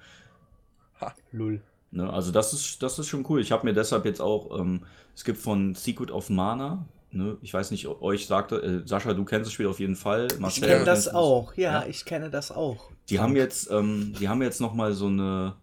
[1.31, 1.62] Lull.
[1.91, 3.41] Ne, also das ist, das ist schon cool.
[3.41, 4.81] Ich habe mir deshalb jetzt auch, ähm,
[5.15, 9.23] es gibt von Secret of Mana, ne, ich weiß nicht, euch sagte, äh, Sascha, du
[9.23, 10.27] kennst das Spiel auf jeden Fall.
[10.31, 11.88] Ich Marcel, kenne du das auch, ja, Ja.
[11.88, 12.89] ich kenne das auch.
[13.10, 15.55] Die haben jetzt, ähm, die haben jetzt noch mal so eine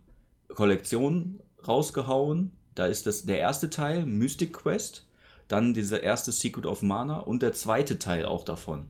[0.55, 2.53] Kollektion rausgehauen.
[2.75, 5.07] Da ist das der erste Teil, Mystic Quest,
[5.49, 8.87] dann dieser erste Secret of Mana und der zweite Teil auch davon.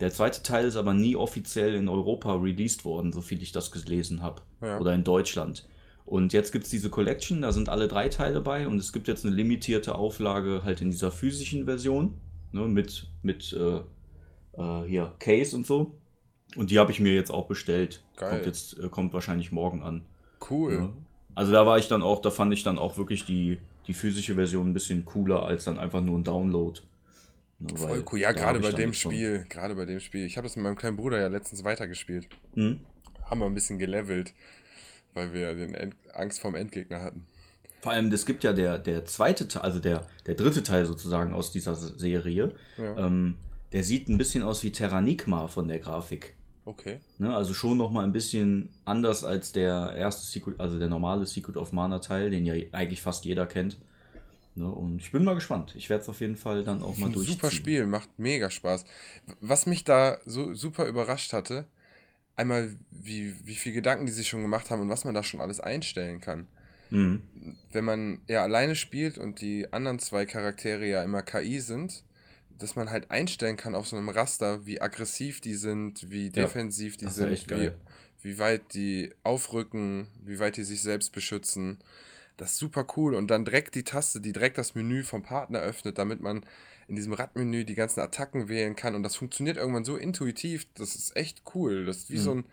[0.00, 3.70] Der zweite Teil ist aber nie offiziell in Europa released worden, so viel ich das
[3.70, 4.42] gelesen habe.
[4.62, 4.78] Ja.
[4.78, 5.66] Oder in Deutschland.
[6.06, 9.06] Und jetzt gibt es diese Collection, da sind alle drei Teile bei und es gibt
[9.06, 12.14] jetzt eine limitierte Auflage halt in dieser physischen Version,
[12.52, 13.80] ne, mit, mit äh,
[14.60, 15.92] äh, hier Case und so.
[16.56, 18.02] Und die habe ich mir jetzt auch bestellt.
[18.16, 18.30] Geil.
[18.30, 20.02] Kommt jetzt, äh, kommt wahrscheinlich morgen an.
[20.50, 20.72] Cool.
[20.72, 20.92] Ja.
[21.34, 24.34] Also da war ich dann auch, da fand ich dann auch wirklich die, die physische
[24.34, 26.80] Version ein bisschen cooler als dann einfach nur ein Download.
[27.60, 28.18] Ne, Voll cool.
[28.18, 29.44] Ja, gerade bei dem Spiel.
[29.48, 30.24] Gerade bei dem Spiel.
[30.24, 32.28] Ich habe das mit meinem kleinen Bruder ja letztens weitergespielt.
[32.54, 32.80] Mhm.
[33.24, 34.32] Haben wir ein bisschen gelevelt,
[35.14, 37.26] weil wir den End Angst vorm Endgegner hatten.
[37.82, 41.32] Vor allem, es gibt ja der, der zweite Teil, also der, der dritte Teil sozusagen
[41.32, 42.54] aus dieser Serie.
[42.76, 43.06] Ja.
[43.06, 43.36] Ähm,
[43.72, 46.34] der sieht ein bisschen aus wie Terranigma von der Grafik.
[46.64, 47.00] Okay.
[47.18, 51.26] Ne, also schon noch mal ein bisschen anders als der erste Secret, also der normale
[51.26, 53.78] Secret of Mana Teil, den ja eigentlich fast jeder kennt.
[54.60, 55.74] Ne, und ich bin mal gespannt.
[55.74, 57.34] Ich werde es auf jeden Fall dann auch mal Ein durchziehen.
[57.36, 58.84] super Spiel, macht mega Spaß.
[59.40, 61.64] Was mich da so super überrascht hatte,
[62.36, 65.40] einmal wie, wie viel Gedanken die sich schon gemacht haben und was man da schon
[65.40, 66.46] alles einstellen kann.
[66.90, 67.22] Mhm.
[67.72, 72.04] Wenn man ja alleine spielt und die anderen zwei Charaktere ja immer KI sind,
[72.58, 76.98] dass man halt einstellen kann auf so einem Raster, wie aggressiv die sind, wie defensiv
[76.98, 77.70] die das wär sind, wie,
[78.20, 81.78] wie weit die aufrücken, wie weit die sich selbst beschützen.
[82.40, 83.14] Das ist super cool.
[83.14, 86.44] Und dann direkt die Taste, die direkt das Menü vom Partner öffnet, damit man
[86.88, 88.94] in diesem Radmenü die ganzen Attacken wählen kann.
[88.94, 90.66] Und das funktioniert irgendwann so intuitiv.
[90.74, 91.84] Das ist echt cool.
[91.84, 92.22] Das ist wie Mhm.
[92.22, 92.44] so ein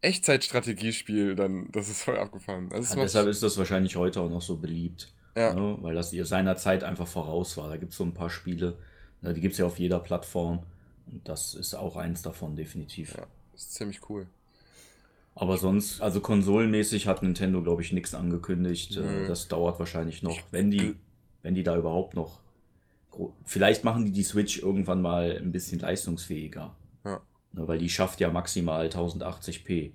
[0.00, 1.34] Echtzeitstrategiespiel.
[1.36, 2.70] Dann, das ist voll abgefahren.
[2.72, 5.12] Also Ja, deshalb ist das wahrscheinlich heute auch noch so beliebt.
[5.36, 5.52] Ja.
[5.54, 7.68] Ne, weil das seiner Zeit einfach voraus war.
[7.68, 8.78] Da gibt es so ein paar Spiele,
[9.20, 10.62] ne, die gibt es ja auf jeder Plattform.
[11.06, 13.14] Und das ist auch eins davon, definitiv.
[13.16, 14.26] ja, ist ziemlich cool.
[15.36, 18.96] Aber sonst, also konsolenmäßig hat Nintendo, glaube ich, nichts angekündigt.
[18.96, 19.26] Äh, Nö.
[19.26, 20.94] Das dauert wahrscheinlich noch, wenn die,
[21.42, 22.40] wenn die da überhaupt noch.
[23.44, 26.74] Vielleicht machen die die Switch irgendwann mal ein bisschen leistungsfähiger.
[27.04, 27.20] Ja.
[27.52, 29.92] Ne, weil die schafft ja maximal 1080p.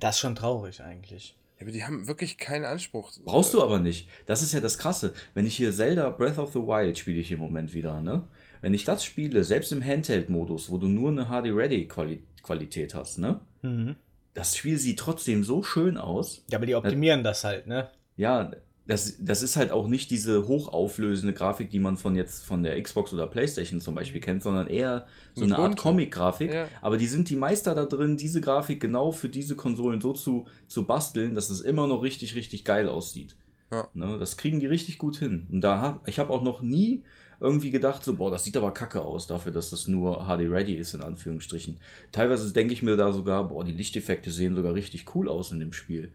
[0.00, 1.36] Das ist schon traurig eigentlich.
[1.56, 3.12] Ja, aber die haben wirklich keinen Anspruch.
[3.24, 4.08] Brauchst du aber nicht.
[4.26, 5.12] Das ist ja das Krasse.
[5.34, 8.28] Wenn ich hier Zelda Breath of the Wild spiele ich im Moment wieder, ne?
[8.60, 13.40] Wenn ich das spiele, selbst im Handheld-Modus, wo du nur eine HD-Ready-Qualität hast, ne?
[13.62, 13.96] Mhm.
[14.38, 16.44] Das Spiel sieht trotzdem so schön aus.
[16.50, 17.88] Ja, aber die optimieren das halt, ne?
[18.16, 18.50] Ja,
[18.86, 22.82] das, das ist halt auch nicht diese hochauflösende Grafik, die man von jetzt von der
[22.82, 25.78] Xbox oder PlayStation zum Beispiel kennt, sondern eher so Eine eine Art.
[25.78, 26.52] Comic-Grafik.
[26.52, 26.68] Ja.
[26.80, 30.46] Aber die sind die Meister da drin, diese Grafik genau für diese Konsolen so zu,
[30.68, 33.36] zu basteln, dass es immer noch richtig, richtig geil aussieht.
[33.70, 33.88] Ja.
[33.92, 35.46] Ne, das kriegen die richtig gut hin.
[35.52, 37.02] Und da hab, ich habe auch noch nie
[37.40, 40.94] irgendwie gedacht, so, boah, das sieht aber kacke aus, dafür, dass das nur HD-ready ist,
[40.94, 41.78] in Anführungsstrichen.
[42.10, 45.60] Teilweise denke ich mir da sogar, boah, die Lichteffekte sehen sogar richtig cool aus in
[45.60, 46.12] dem Spiel.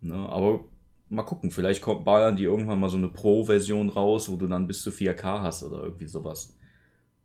[0.00, 0.64] Ne, aber
[1.08, 4.66] mal gucken, vielleicht kommt ballern die irgendwann mal so eine Pro-Version raus, wo du dann
[4.66, 6.56] bis zu 4K hast oder irgendwie sowas.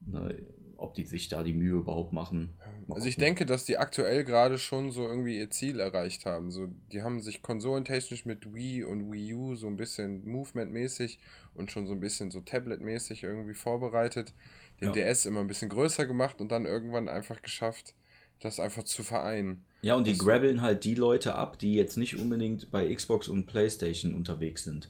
[0.06, 0.36] Ne,
[0.80, 2.54] ob die sich da die Mühe überhaupt machen.
[2.90, 6.52] Also ich denke, dass die aktuell gerade schon so irgendwie ihr Ziel erreicht haben.
[6.52, 11.20] So, die haben sich konsolentechnisch mit Wii und Wii U so ein bisschen Movement-mäßig
[11.60, 14.34] und schon so ein bisschen so Tablet-mäßig irgendwie vorbereitet.
[14.82, 14.94] Den Ja.
[14.94, 17.94] DS immer ein bisschen größer gemacht und dann irgendwann einfach geschafft,
[18.40, 19.64] das einfach zu vereinen.
[19.82, 23.28] Ja, und die Das- grabbeln halt die Leute ab, die jetzt nicht unbedingt bei Xbox
[23.28, 24.90] und PlayStation unterwegs sind.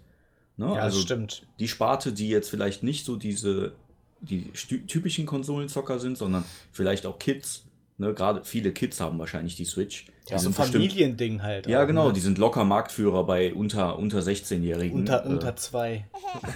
[0.57, 0.65] Ne?
[0.67, 1.47] Ja, also das stimmt.
[1.59, 3.73] die Sparte, die jetzt vielleicht nicht so diese
[4.21, 7.63] die typischen Konsolenzocker sind, sondern vielleicht auch Kids.
[7.99, 8.13] Ne?
[8.13, 10.05] Gerade viele Kids haben wahrscheinlich die Switch.
[10.27, 11.67] Die Ja, so ein Familiending halt.
[11.67, 12.13] Ja, auch, genau, ne?
[12.13, 14.97] die sind locker Marktführer bei unter, unter 16-Jährigen.
[14.99, 16.07] Unter, äh, unter zwei.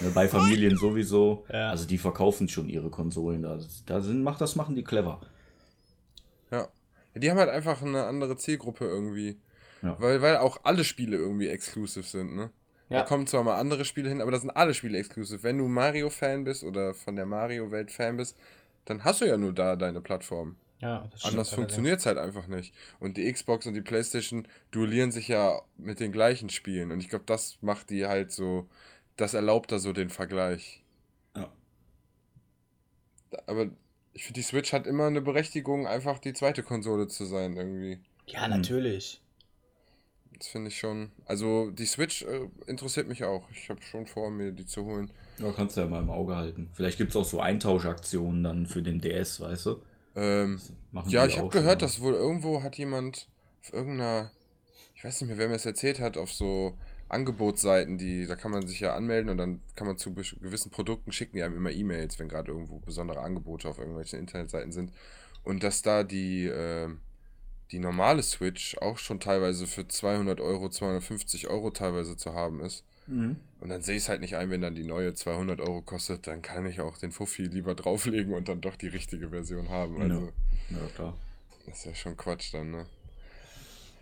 [0.00, 1.44] ne, bei Familien sowieso.
[1.52, 1.70] Ja.
[1.70, 3.42] Also die verkaufen schon ihre Konsolen.
[3.42, 5.20] Da, da sind, macht, das machen die clever.
[6.50, 6.68] Ja.
[7.14, 9.38] Die haben halt einfach eine andere Zielgruppe irgendwie.
[9.82, 9.96] Ja.
[10.00, 12.50] Weil, weil auch alle Spiele irgendwie exclusive sind, ne?
[12.88, 13.02] Da Ja.
[13.04, 15.44] kommen zwar mal andere Spiele hin, aber da sind alle Spiele exclusive.
[15.44, 18.36] Wenn du Mario-Fan bist oder von der Mario-Welt Fan bist,
[18.90, 20.56] dann hast du ja nur da deine Plattform.
[20.80, 22.74] Ja, das stimmt Anders funktioniert es halt einfach nicht.
[22.98, 26.90] Und die Xbox und die PlayStation duellieren sich ja mit den gleichen Spielen.
[26.90, 28.68] Und ich glaube, das macht die halt so,
[29.16, 30.82] das erlaubt da so den Vergleich.
[31.36, 31.52] Ja.
[33.46, 33.70] Aber
[34.12, 38.00] ich finde, die Switch hat immer eine Berechtigung, einfach die zweite Konsole zu sein, irgendwie.
[38.26, 39.20] Ja, natürlich.
[40.36, 41.12] Das finde ich schon.
[41.26, 43.48] Also die Switch äh, interessiert mich auch.
[43.52, 45.12] Ich habe schon vor, mir die zu holen.
[45.40, 46.68] Ja, kannst du ja mal im Auge halten.
[46.74, 49.82] Vielleicht gibt es auch so Eintauschaktionen dann für den DS, weißt du?
[50.16, 50.60] Ähm,
[51.06, 53.28] ja, ich habe gehört, dass wohl irgendwo hat jemand
[53.62, 54.30] auf irgendeiner,
[54.94, 56.74] ich weiß nicht mehr, wer mir das erzählt hat, auf so
[57.08, 61.12] Angebotsseiten, die, da kann man sich ja anmelden und dann kann man zu gewissen Produkten
[61.12, 64.92] schicken die einem immer E-Mails, wenn gerade irgendwo besondere Angebote auf irgendwelchen Internetseiten sind.
[65.42, 67.00] Und dass da die, ähm,
[67.72, 72.84] die normale Switch auch schon teilweise für 200 Euro, 250 Euro teilweise zu haben ist.
[73.10, 73.36] Mhm.
[73.60, 76.26] Und dann sehe ich es halt nicht ein, wenn dann die neue 200 Euro kostet,
[76.26, 80.00] dann kann ich auch den Fuffi lieber drauflegen und dann doch die richtige Version haben.
[80.00, 80.32] Also,
[80.70, 81.14] Ja, klar.
[81.66, 82.86] das ist ja schon Quatsch dann, ne?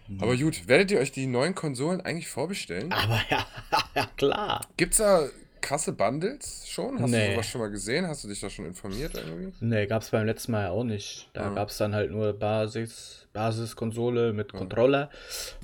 [0.06, 0.22] Mhm.
[0.22, 2.92] Aber gut, werdet ihr euch die neuen Konsolen eigentlich vorbestellen?
[2.92, 3.46] Aber ja,
[3.94, 4.66] ja klar.
[4.76, 5.26] Gibt's da
[5.60, 7.00] krasse Bundles schon?
[7.00, 7.26] Hast Nee.
[7.28, 8.06] du sowas schon mal gesehen?
[8.06, 9.52] Hast du dich da schon informiert irgendwie?
[9.60, 11.28] Nee, gab es beim letzten Mal ja auch nicht.
[11.32, 11.54] Da Ja.
[11.54, 15.10] gab es dann halt nur Basis, Basiskonsole mit Controller.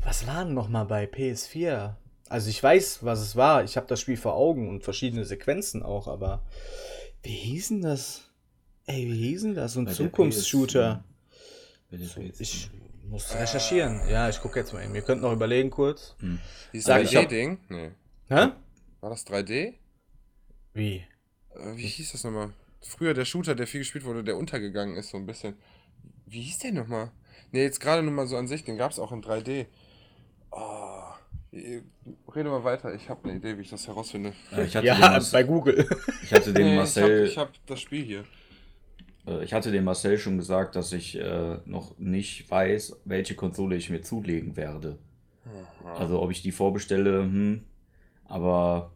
[0.02, 1.94] Was war denn nochmal bei PS4?
[2.34, 3.62] Also ich weiß, was es war.
[3.62, 6.42] Ich habe das Spiel vor Augen und verschiedene Sequenzen auch, aber
[7.22, 8.22] wie hieß denn das?
[8.86, 9.74] Ey, wie hieß denn das?
[9.74, 11.04] So ein Zukunftsshooter.
[11.92, 12.34] Der PS4.
[12.40, 12.70] Ich
[13.08, 14.00] muss recherchieren.
[14.08, 14.92] Ja, ich gucke jetzt mal hin.
[14.92, 16.16] Wir könnten noch überlegen kurz.
[16.72, 17.58] Dieses ich hab- 3D-Ding?
[17.68, 17.92] Nee.
[18.26, 18.48] Hä?
[19.00, 19.74] War das 3D?
[20.72, 21.04] Wie?
[21.54, 22.52] Äh, wie hieß das nochmal?
[22.80, 25.54] Früher der Shooter, der viel gespielt wurde, der untergegangen ist, so ein bisschen.
[26.26, 27.12] Wie hieß der nochmal?
[27.52, 29.66] Ne, jetzt gerade nur mal so an sich, den gab es auch in 3D.
[30.50, 30.83] Oh,
[32.34, 34.32] rede mal weiter, ich habe eine Idee, wie ich das herausfinde.
[34.52, 35.88] Äh, ich, hatte Ja, Marcel, bei Google.
[36.22, 38.24] ich hatte den Nee, Marcel, Ich habe hab das Spiel hier.
[39.26, 43.76] äh, ich hatte dem Marcel schon gesagt, dass ich äh, noch nicht weiß, welche Konsole
[43.76, 44.98] ich mir zulegen werde.
[45.84, 47.64] Also ob ich die vorbestelle, hm,
[48.24, 48.92] aber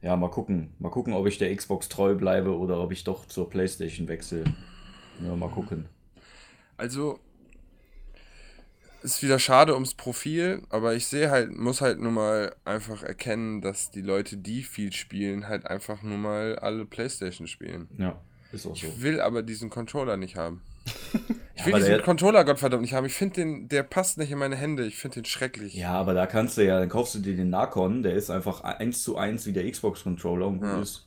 [0.00, 0.74] ja, mal gucken.
[0.78, 4.44] Mal gucken, ob ich der Xbox treu bleibe oder ob ich doch zur Playstation wechsle.
[5.22, 5.86] Ja, mal gucken.
[6.76, 7.18] Also,
[9.04, 13.60] ist wieder schade ums Profil, aber ich sehe halt, muss halt nur mal einfach erkennen,
[13.60, 17.88] dass die Leute, die viel spielen, halt einfach nur mal alle Playstation spielen.
[17.98, 18.18] Ja,
[18.50, 18.86] ist auch so.
[18.86, 20.62] Ich will aber diesen Controller nicht haben.
[21.56, 23.06] Ich Ja, will aber diesen Controller Gottverdammt nicht haben.
[23.06, 24.84] Ich finde den, der passt nicht in meine Hände.
[24.86, 25.72] Ich finde den schrecklich.
[25.74, 28.62] Ja, aber da kannst du ja, dann kaufst du dir den Nakon, der ist einfach
[28.62, 30.82] eins zu eins wie der Xbox-Controller und gut Ja.
[30.82, 31.06] ist.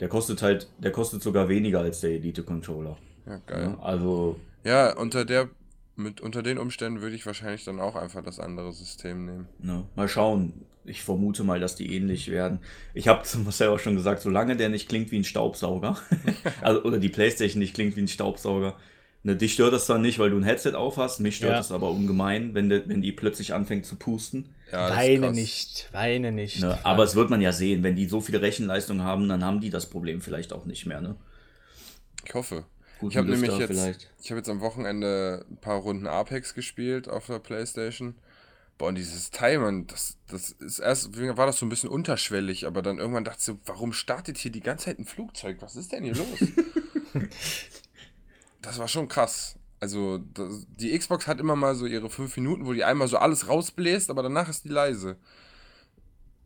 [0.00, 2.96] Der kostet halt, der kostet sogar weniger als der Elite-Controller.
[3.26, 3.76] Ja, geil.
[3.78, 5.48] Ja, also, Ja, unter der,
[5.96, 9.48] mit, unter den Umständen würde ich wahrscheinlich dann auch einfach das andere System nehmen.
[9.58, 10.52] ne, mal schauen.
[10.84, 12.60] Ich vermute mal, dass die ähnlich werden.
[12.94, 15.96] Ich habe zum Marcel auch schon gesagt, solange der nicht klingt wie ein Staubsauger,
[16.60, 18.76] also, oder die Playstation nicht klingt wie ein Staubsauger,
[19.24, 21.18] ne, dich stört das dann nicht, weil du ein Headset auf hast.
[21.18, 21.60] Mich stört Ja.
[21.60, 24.54] es aber ungemein, wenn, der, wenn die plötzlich anfängt zu pusten.
[24.70, 26.60] Ja, das Weine nicht, weine nicht.
[26.60, 29.60] Ne, aber es wird man ja sehen, wenn die so viele Rechenleistung haben, dann haben
[29.60, 31.00] die das Problem vielleicht auch nicht mehr.
[31.00, 31.16] Ne?
[32.24, 32.64] Ich hoffe.
[32.98, 34.10] Guten Ich habe nämlich jetzt, vielleicht.
[34.22, 38.14] ich habe jetzt am Wochenende ein paar Runden Apex gespielt auf der Playstation.
[38.78, 42.66] Boah, und dieses Teil, man, das, das ist erst, war das so ein bisschen unterschwellig,
[42.66, 45.58] aber dann irgendwann dachte ich so, warum startet hier die ganze Zeit ein Flugzeug?
[45.60, 46.26] Was ist denn hier los?
[48.62, 49.56] das war schon krass.
[49.80, 53.16] Also, das, die Xbox hat immer mal so ihre fünf Minuten, wo die einmal so
[53.18, 55.16] alles rausbläst, aber danach ist die leise.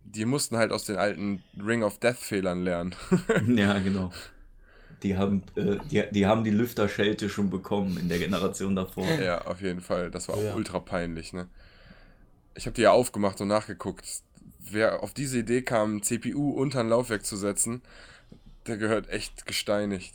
[0.04, 2.94] Die mussten halt aus den alten Ring of Death-Fehlern lernen.
[3.46, 4.12] Ja, genau.
[5.02, 9.06] Die haben, äh, die, die haben die Lüfterschelte schon bekommen in der Generation davor.
[9.20, 10.10] Ja, auf jeden Fall.
[10.10, 10.54] Das war auch Ja.
[10.54, 11.48] ultra peinlich, ne?
[12.54, 14.06] Ich habe die ja aufgemacht und nachgeguckt.
[14.58, 17.80] Wer auf diese Idee kam, CPU unter ein Laufwerk zu setzen,
[18.66, 20.14] der gehört echt gesteinigt.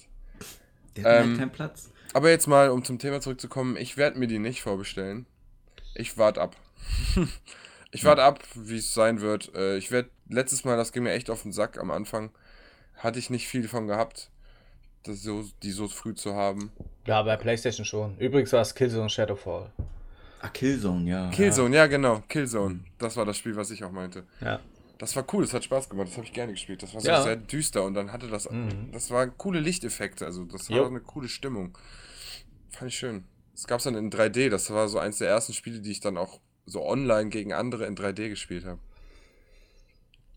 [0.95, 1.89] Der hat Ähm, halt keinen Platz.
[2.13, 5.25] Aber jetzt mal, um zum Thema zurückzukommen, ich werde mir die nicht vorbestellen.
[5.95, 6.55] Ich warte ab.
[7.91, 9.53] ich warte ab, wie es sein wird.
[9.55, 12.29] Äh, Ich werde, letztes Mal, das ging mir echt auf den Sack am Anfang,
[12.97, 14.29] hatte ich nicht viel von gehabt,
[15.06, 16.72] das so, die so früh zu haben.
[17.06, 18.18] Ja, bei PlayStation schon.
[18.18, 19.72] Übrigens war es Killzone Shadowfall.
[20.41, 21.30] Ah, Killzone, ja.
[21.32, 22.82] Killzone, ja genau, Killzone.
[22.97, 24.24] Das war das Spiel, was ich auch meinte.
[24.41, 24.60] Ja.
[24.97, 26.82] Das war cool, das hat Spaß gemacht, das habe ich gerne gespielt.
[26.84, 27.22] Das war so Ja.
[27.22, 28.91] sehr düster und dann hatte das, Mhm.
[28.91, 30.86] das waren coole Lichteffekte, also das war Jo.
[30.86, 31.78] eine coole Stimmung.
[32.70, 33.26] Fand ich schön.
[33.53, 35.99] Das gab es dann in 3D, das war so eins der ersten Spiele, die ich
[35.99, 38.80] dann auch so online gegen andere in 3D gespielt habe.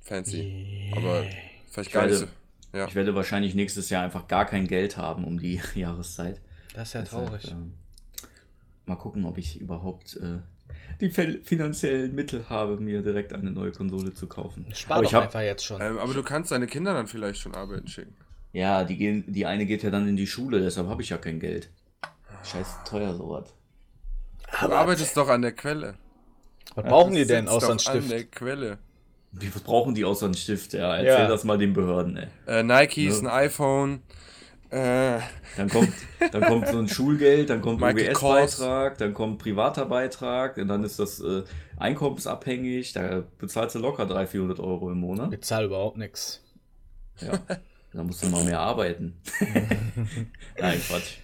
[0.01, 0.93] Fancy.
[0.97, 1.25] Aber
[1.71, 2.27] vielleicht Ich gar nicht so.
[2.73, 2.87] Ja.
[2.87, 6.41] Ich werde wahrscheinlich nächstes Jahr einfach gar kein Geld haben um die Jahreszeit.
[6.75, 7.51] Das ist ja Deshalb, traurig.
[7.51, 7.75] ähm,
[8.87, 10.39] mal gucken, ob ich überhaupt äh,
[11.01, 14.67] die fin- finanziellen Mittel habe, mir direkt eine neue Konsole zu kaufen.
[14.75, 15.81] Spar Aber doch ich hab, einfach jetzt schon.
[15.81, 18.15] Ähm, aber du kannst deine Kinder dann vielleicht schon arbeiten schicken.
[18.53, 21.19] Ja, die, gehen, die eine geht ja dann in die Schule, deshalb habe ich ja
[21.19, 21.71] kein Geld.
[22.45, 23.55] Scheiß teuer sowas.
[24.61, 25.95] Du arbeitest doch an der Quelle.
[26.75, 28.33] Was brauchen die denn außer doch einem An der Stift?
[28.33, 28.79] Quelle.
[29.33, 30.73] Wie was brauchen die außer einen Stift?
[30.73, 31.29] Ja, erzähl Ja.
[31.29, 32.27] das mal den Behörden, ey.
[32.47, 33.29] Äh, Nikes, Ja.
[33.29, 34.03] ein iPhone,
[34.71, 35.21] Äh,
[35.57, 35.95] Dann kommt,
[36.31, 38.61] dann kommt so ein Schulgeld, dann kommt Kors.
[38.61, 41.43] OBS-Beitrag, dann kommt privater Beitrag, und dann ist das äh,
[41.79, 45.31] einkommensabhängig, da bezahlst du locker 300, 400 Euro im Monat.
[45.31, 46.43] Bezahl überhaupt nichts.
[47.21, 47.39] Ja,
[47.95, 49.19] da musst du mal mehr arbeiten.
[50.61, 51.15] Nein, Quatsch.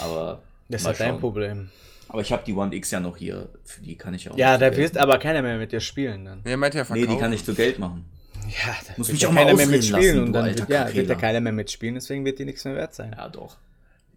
[0.00, 1.18] Aber, Das ist halt dein.
[1.18, 1.70] Problem.
[2.08, 4.58] Aber ich habe die One X ja noch hier, für die kann ich auch Ja,
[4.58, 6.40] da Geld- aber keiner mehr mit dir spielen dann.
[6.44, 7.10] nee, meint ja Nee, verkaufen.
[7.10, 8.04] die kann ich zu Geld machen.
[8.48, 10.94] Ja, da Muss mich ja auch mal keiner mehr mitspielen lassen, und dann wird, ja,
[10.94, 13.12] wird ja keiner mehr mitspielen, deswegen wird die nichts mehr wert sein.
[13.16, 13.56] Ja, doch.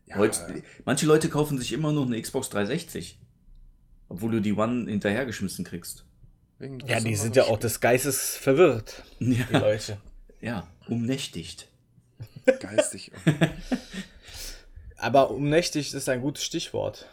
[0.06, 3.18] Ja, Heute, manche Leute kaufen sich immer noch eine Xbox 360.
[4.08, 6.04] Obwohl du die One hinterhergeschmissen kriegst.
[6.88, 9.98] Ja, die sind ja auch des Geistes verwirrt, die Ja, Leute.
[10.42, 11.68] ja umnächtigt.
[12.60, 13.12] geistig.
[14.98, 17.06] Aber umnächtig ist ein gutes Stichwort.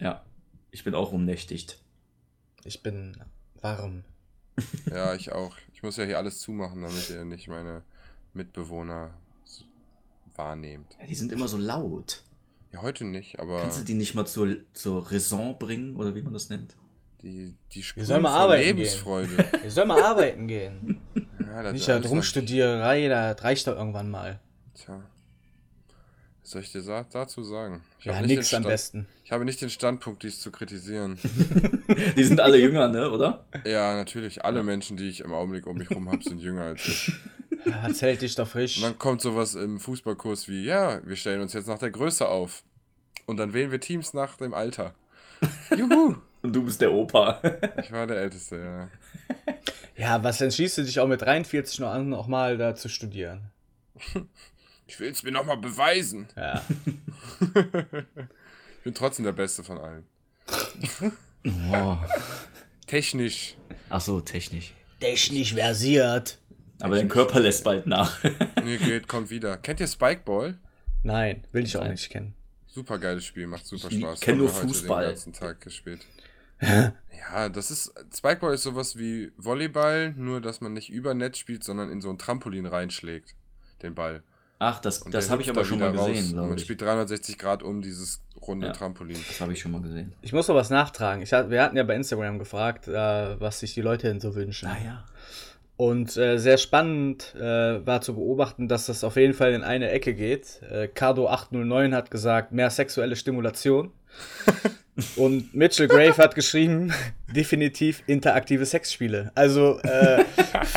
[0.00, 0.24] Ja,
[0.70, 1.80] ich bin auch umnächtigt.
[2.64, 3.16] Ich bin
[3.60, 4.04] warm.
[4.90, 5.56] ja, ich auch.
[5.72, 7.82] Ich muss ja hier alles zumachen, damit ihr nicht meine
[8.32, 9.14] Mitbewohner
[10.36, 10.96] wahrnehmt.
[11.00, 12.22] Ja, die sind immer so laut.
[12.72, 16.22] Ja, heute nicht, aber Kannst du die nicht mal zur, zur Raison bringen, oder wie
[16.22, 16.76] man das nennt?
[17.22, 18.76] die, die sprühen sollen mal arbeiten gehen.
[18.76, 19.44] Lebensfreude.
[19.66, 21.00] Ich soll mal arbeiten gehen.
[21.40, 24.40] ja, das Nicht noch- Studierei, das reicht doch irgendwann mal.
[24.74, 25.02] Tja.
[26.44, 27.80] Was soll ich dir dazu sagen?
[27.98, 29.06] Ich Ja, habe nicht nix den am besten.
[29.24, 31.18] Ich habe nicht den Standpunkt, dies zu kritisieren.
[32.16, 33.46] Die sind alle jünger, ne, oder?
[33.64, 34.44] ja, natürlich.
[34.44, 37.12] Alle Menschen, die ich im Augenblick um mich rum habe, sind jünger als ich.
[37.64, 38.76] Ja, Erzähl dich doch frisch.
[38.76, 42.28] Und dann kommt sowas im Fußballkurs wie, ja, wir stellen uns jetzt nach der Größe
[42.28, 42.62] auf.
[43.24, 44.94] Und dann wählen wir Teams nach dem Alter.
[45.74, 46.16] Juhu!
[46.42, 47.40] Und du bist der Opa.
[47.82, 48.88] Ich war der Älteste, ja.
[49.96, 53.50] Ja, was entschließt du dich auch mit 43 noch an, noch mal da zu studieren?
[54.86, 56.28] Ich will es mir nochmal beweisen.
[56.36, 56.62] Ja.
[58.78, 60.04] Ich bin trotzdem der Beste von allen.
[61.72, 61.96] Oh.
[62.86, 63.56] Technisch.
[63.88, 64.74] Ach so, technisch.
[65.00, 66.38] Technisch versiert.
[66.80, 68.22] Aber dein Körper lässt bald nach.
[68.62, 69.56] Nee, geht, kommt wieder.
[69.56, 70.58] Kennt ihr Spikeball?
[71.02, 71.92] Nein, will ich auch Nein.
[71.92, 72.34] nicht kennen.
[72.66, 74.20] Super geiles Spiel, macht super Ich Spaß.
[74.20, 75.04] kenn Haben nur Fußball.
[75.04, 76.00] Den ganzen Tag gespielt.
[76.60, 77.92] ja, das ist.
[78.14, 82.10] Spikeball ist sowas wie Volleyball, nur dass man nicht über Netz spielt, sondern in so
[82.10, 83.34] ein Trampolin reinschlägt.
[83.82, 84.22] Den Ball.
[84.58, 86.08] Ach, das, Und das habe ich aber schon mal raus.
[86.08, 86.62] gesehen, Man ich.
[86.62, 88.72] spielt 360 Grad um dieses runde Ja.
[88.72, 89.18] Trampolin.
[89.28, 90.12] Das habe ich schon mal gesehen.
[90.22, 91.22] Ich muss noch was nachtragen.
[91.22, 94.68] Ich, wir hatten ja bei Instagram gefragt, äh, was sich die Leute denn so wünschen.
[94.68, 95.04] Naja.
[95.76, 99.90] Und äh, sehr spannend äh, war zu beobachten, dass das auf jeden Fall in eine
[99.90, 100.62] Ecke geht.
[100.70, 103.90] Äh, Cardo 809 hat gesagt, mehr sexuelle Stimulation.
[105.16, 106.92] Und Mitchell Grave hat geschrieben,
[107.34, 109.32] definitiv interaktive Sexspiele.
[109.34, 110.24] Also, äh,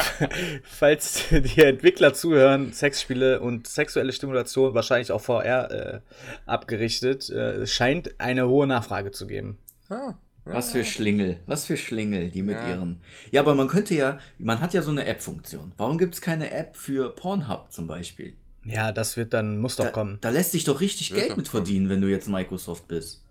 [0.64, 6.00] falls die Entwickler zuhören, Sexspiele und sexuelle Stimulation, wahrscheinlich auch VR äh,
[6.48, 9.60] abgerichtet, äh, scheint eine hohe Nachfrage zu geben.
[9.90, 10.16] Ah,
[10.54, 12.70] Was für Schlingel, was für Schlingel, die mit Ja.
[12.70, 13.02] ihren.
[13.32, 15.72] Ja, aber man könnte ja, man hat ja so eine App-Funktion.
[15.78, 18.34] Warum gibt es keine App für Pornhub zum Beispiel?
[18.66, 20.18] Ja, das wird dann, muss doch Da, kommen.
[20.22, 23.24] da lässt sich doch richtig Wird Geld mit verdienen, wenn du jetzt Microsoft bist.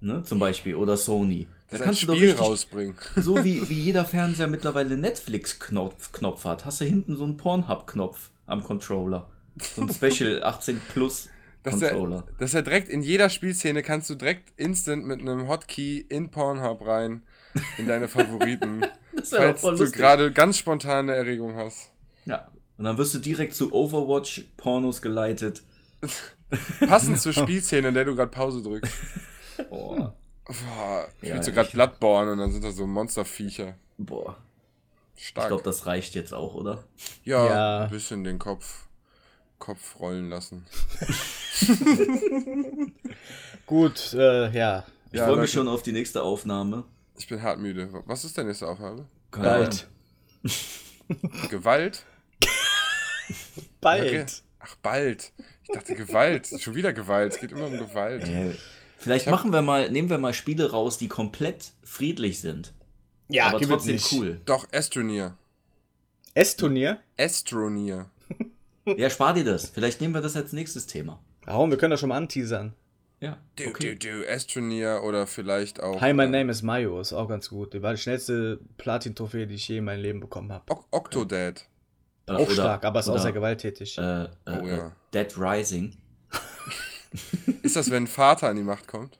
[0.00, 0.74] Ne, zum Beispiel.
[0.74, 1.46] Oder Sony.
[1.70, 2.94] Da kannst du doch Spiel richtig, rausbringen.
[3.16, 8.30] so wie, wie jeder Fernseher mittlerweile Netflix-Knopf Knopf hat, hast du hinten so einen Pornhub-Knopf
[8.46, 9.28] am Controller.
[9.74, 11.28] So ein Special 18 Plus
[11.64, 15.98] Dass er, dass er direkt in jeder Spielszene kannst du direkt instant mit einem Hotkey
[16.08, 17.22] in Pornhub rein
[17.78, 18.84] in deine Favoriten.
[19.16, 21.92] Das falls voll du gerade ganz spontane Erregung hast.
[22.26, 22.48] Ja.
[22.76, 25.62] Und dann wirst du direkt zu Overwatch-Pornos geleitet.
[26.86, 28.92] Passend zur Spielszene, in der du gerade Pause drückst.
[29.70, 30.14] Boah.
[30.44, 33.74] Boah, Ja, spielst du ich- gerade Bloodborne und dann sind da so Monsterviecher.
[33.98, 34.36] Boah.
[35.16, 35.46] Ich Stark.
[35.48, 36.82] glaube, das reicht jetzt auch, oder?
[37.22, 37.84] ja, Ja.
[37.84, 38.86] ein bisschen den Kopf,
[39.64, 40.66] Kopf rollen lassen.
[43.66, 44.84] Gut, äh, ja.
[45.10, 46.84] Ich Ja, freue mich schon auf die nächste Aufnahme.
[47.16, 47.88] Ich bin hart müde.
[48.04, 49.06] Was ist denn nächste Aufgabe?
[49.30, 49.88] Keine Bald.
[51.50, 52.04] Gewalt?
[53.80, 54.02] Bald.
[54.06, 54.26] Okay.
[54.60, 55.32] Ach, bald.
[55.62, 56.48] Ich dachte Gewalt.
[56.60, 57.32] Schon wieder Gewalt.
[57.32, 58.24] Es geht immer um Gewalt.
[58.28, 58.54] Äh,
[58.98, 62.74] Vielleicht machen wir mal, nehmen wir mal Spiele raus, die komplett friedlich sind.
[63.28, 64.12] Ja, aber trotzdem nicht.
[64.12, 64.40] cool.
[64.44, 65.38] Doch, Estronier.
[66.34, 67.00] S-Turnier?
[67.16, 68.10] Estronier.
[68.86, 69.68] Ja, spar dir das.
[69.70, 71.18] Vielleicht nehmen wir das als nächstes Thema.
[71.44, 71.70] Warum?
[71.70, 72.74] Wir können das schon mal anteasern.
[73.20, 73.38] Ja.
[73.56, 73.94] Du, Okay.
[73.94, 74.26] du, du.
[74.26, 76.00] Estronier oder vielleicht auch.
[76.00, 77.00] Hi, my äh, name is Mayo.
[77.00, 77.72] Ist auch ganz gut.
[77.72, 80.64] Die war die schnellste Platin-Trophäe, die ich je in meinem Leben bekommen habe.
[80.70, 81.64] Ok Octodad.
[82.26, 83.96] Oder- Auch oder- stark, aber ist auch oder, sehr gewalttätig.
[83.98, 84.86] Äh, äh, Oh ja.
[84.88, 85.96] äh, Dead Rising.
[87.62, 89.18] Ist das, wenn ein Vater an die Macht kommt?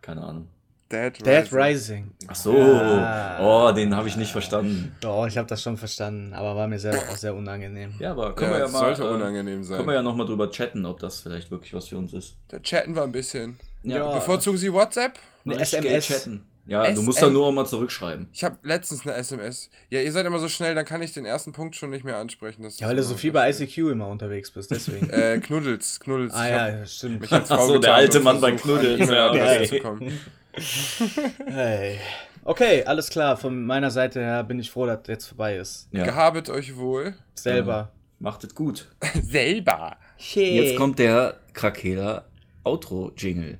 [0.00, 0.48] Keine Ahnung.
[0.90, 1.52] Dead Dead Rising.
[1.52, 2.12] Rising.
[2.28, 2.56] Ach so.
[2.56, 3.38] Ja.
[3.40, 4.94] Oh, den habe ich nicht verstanden.
[5.00, 7.94] Doch, ich habe das schon verstanden, aber war mir selber auch sehr unangenehm.
[7.98, 8.94] Ja, aber können Ja, wir ja das mal.
[8.96, 9.78] sollte äh, unangenehm sein.
[9.78, 12.36] Können wir ja nochmal drüber chatten, ob das vielleicht wirklich was für uns ist.
[12.48, 13.58] Da chatten wir ein bisschen.
[13.82, 14.14] Ja.
[14.14, 15.18] Bevorzugen Sie WhatsApp?
[15.44, 16.06] Eine SMS.
[16.06, 16.44] Chatten.
[16.66, 17.26] Ja, du musst SM.
[17.26, 18.28] da nur mal zurückschreiben.
[18.32, 19.70] Ich habe letztens eine SMS.
[19.88, 22.16] Ja, ihr seid immer so schnell, dann kann ich den ersten Punkt schon nicht mehr
[22.16, 22.62] ansprechen.
[22.64, 23.48] Das Ja, weil du so viel bei.
[23.50, 25.08] ICQ immer unterwegs bist, deswegen.
[25.16, 26.34] Äh, Knuddels, Knuddels.
[26.34, 27.20] ah ja, stimmt.
[27.20, 30.12] mich als Frau Ach so, der alte Mann bei Knuddels, ja, kommen.
[31.46, 31.98] Hey.
[32.44, 33.36] Okay, alles klar.
[33.36, 35.88] Von meiner Seite her bin ich froh, dass das jetzt vorbei ist.
[35.92, 36.04] Ja.
[36.04, 37.14] Gehabet euch wohl.
[37.34, 37.92] Selber.
[38.18, 38.88] Macht es gut.
[39.22, 39.96] Selber.
[40.18, 42.24] Jetzt kommt der Krakela
[42.64, 43.58] Outro-Jingle.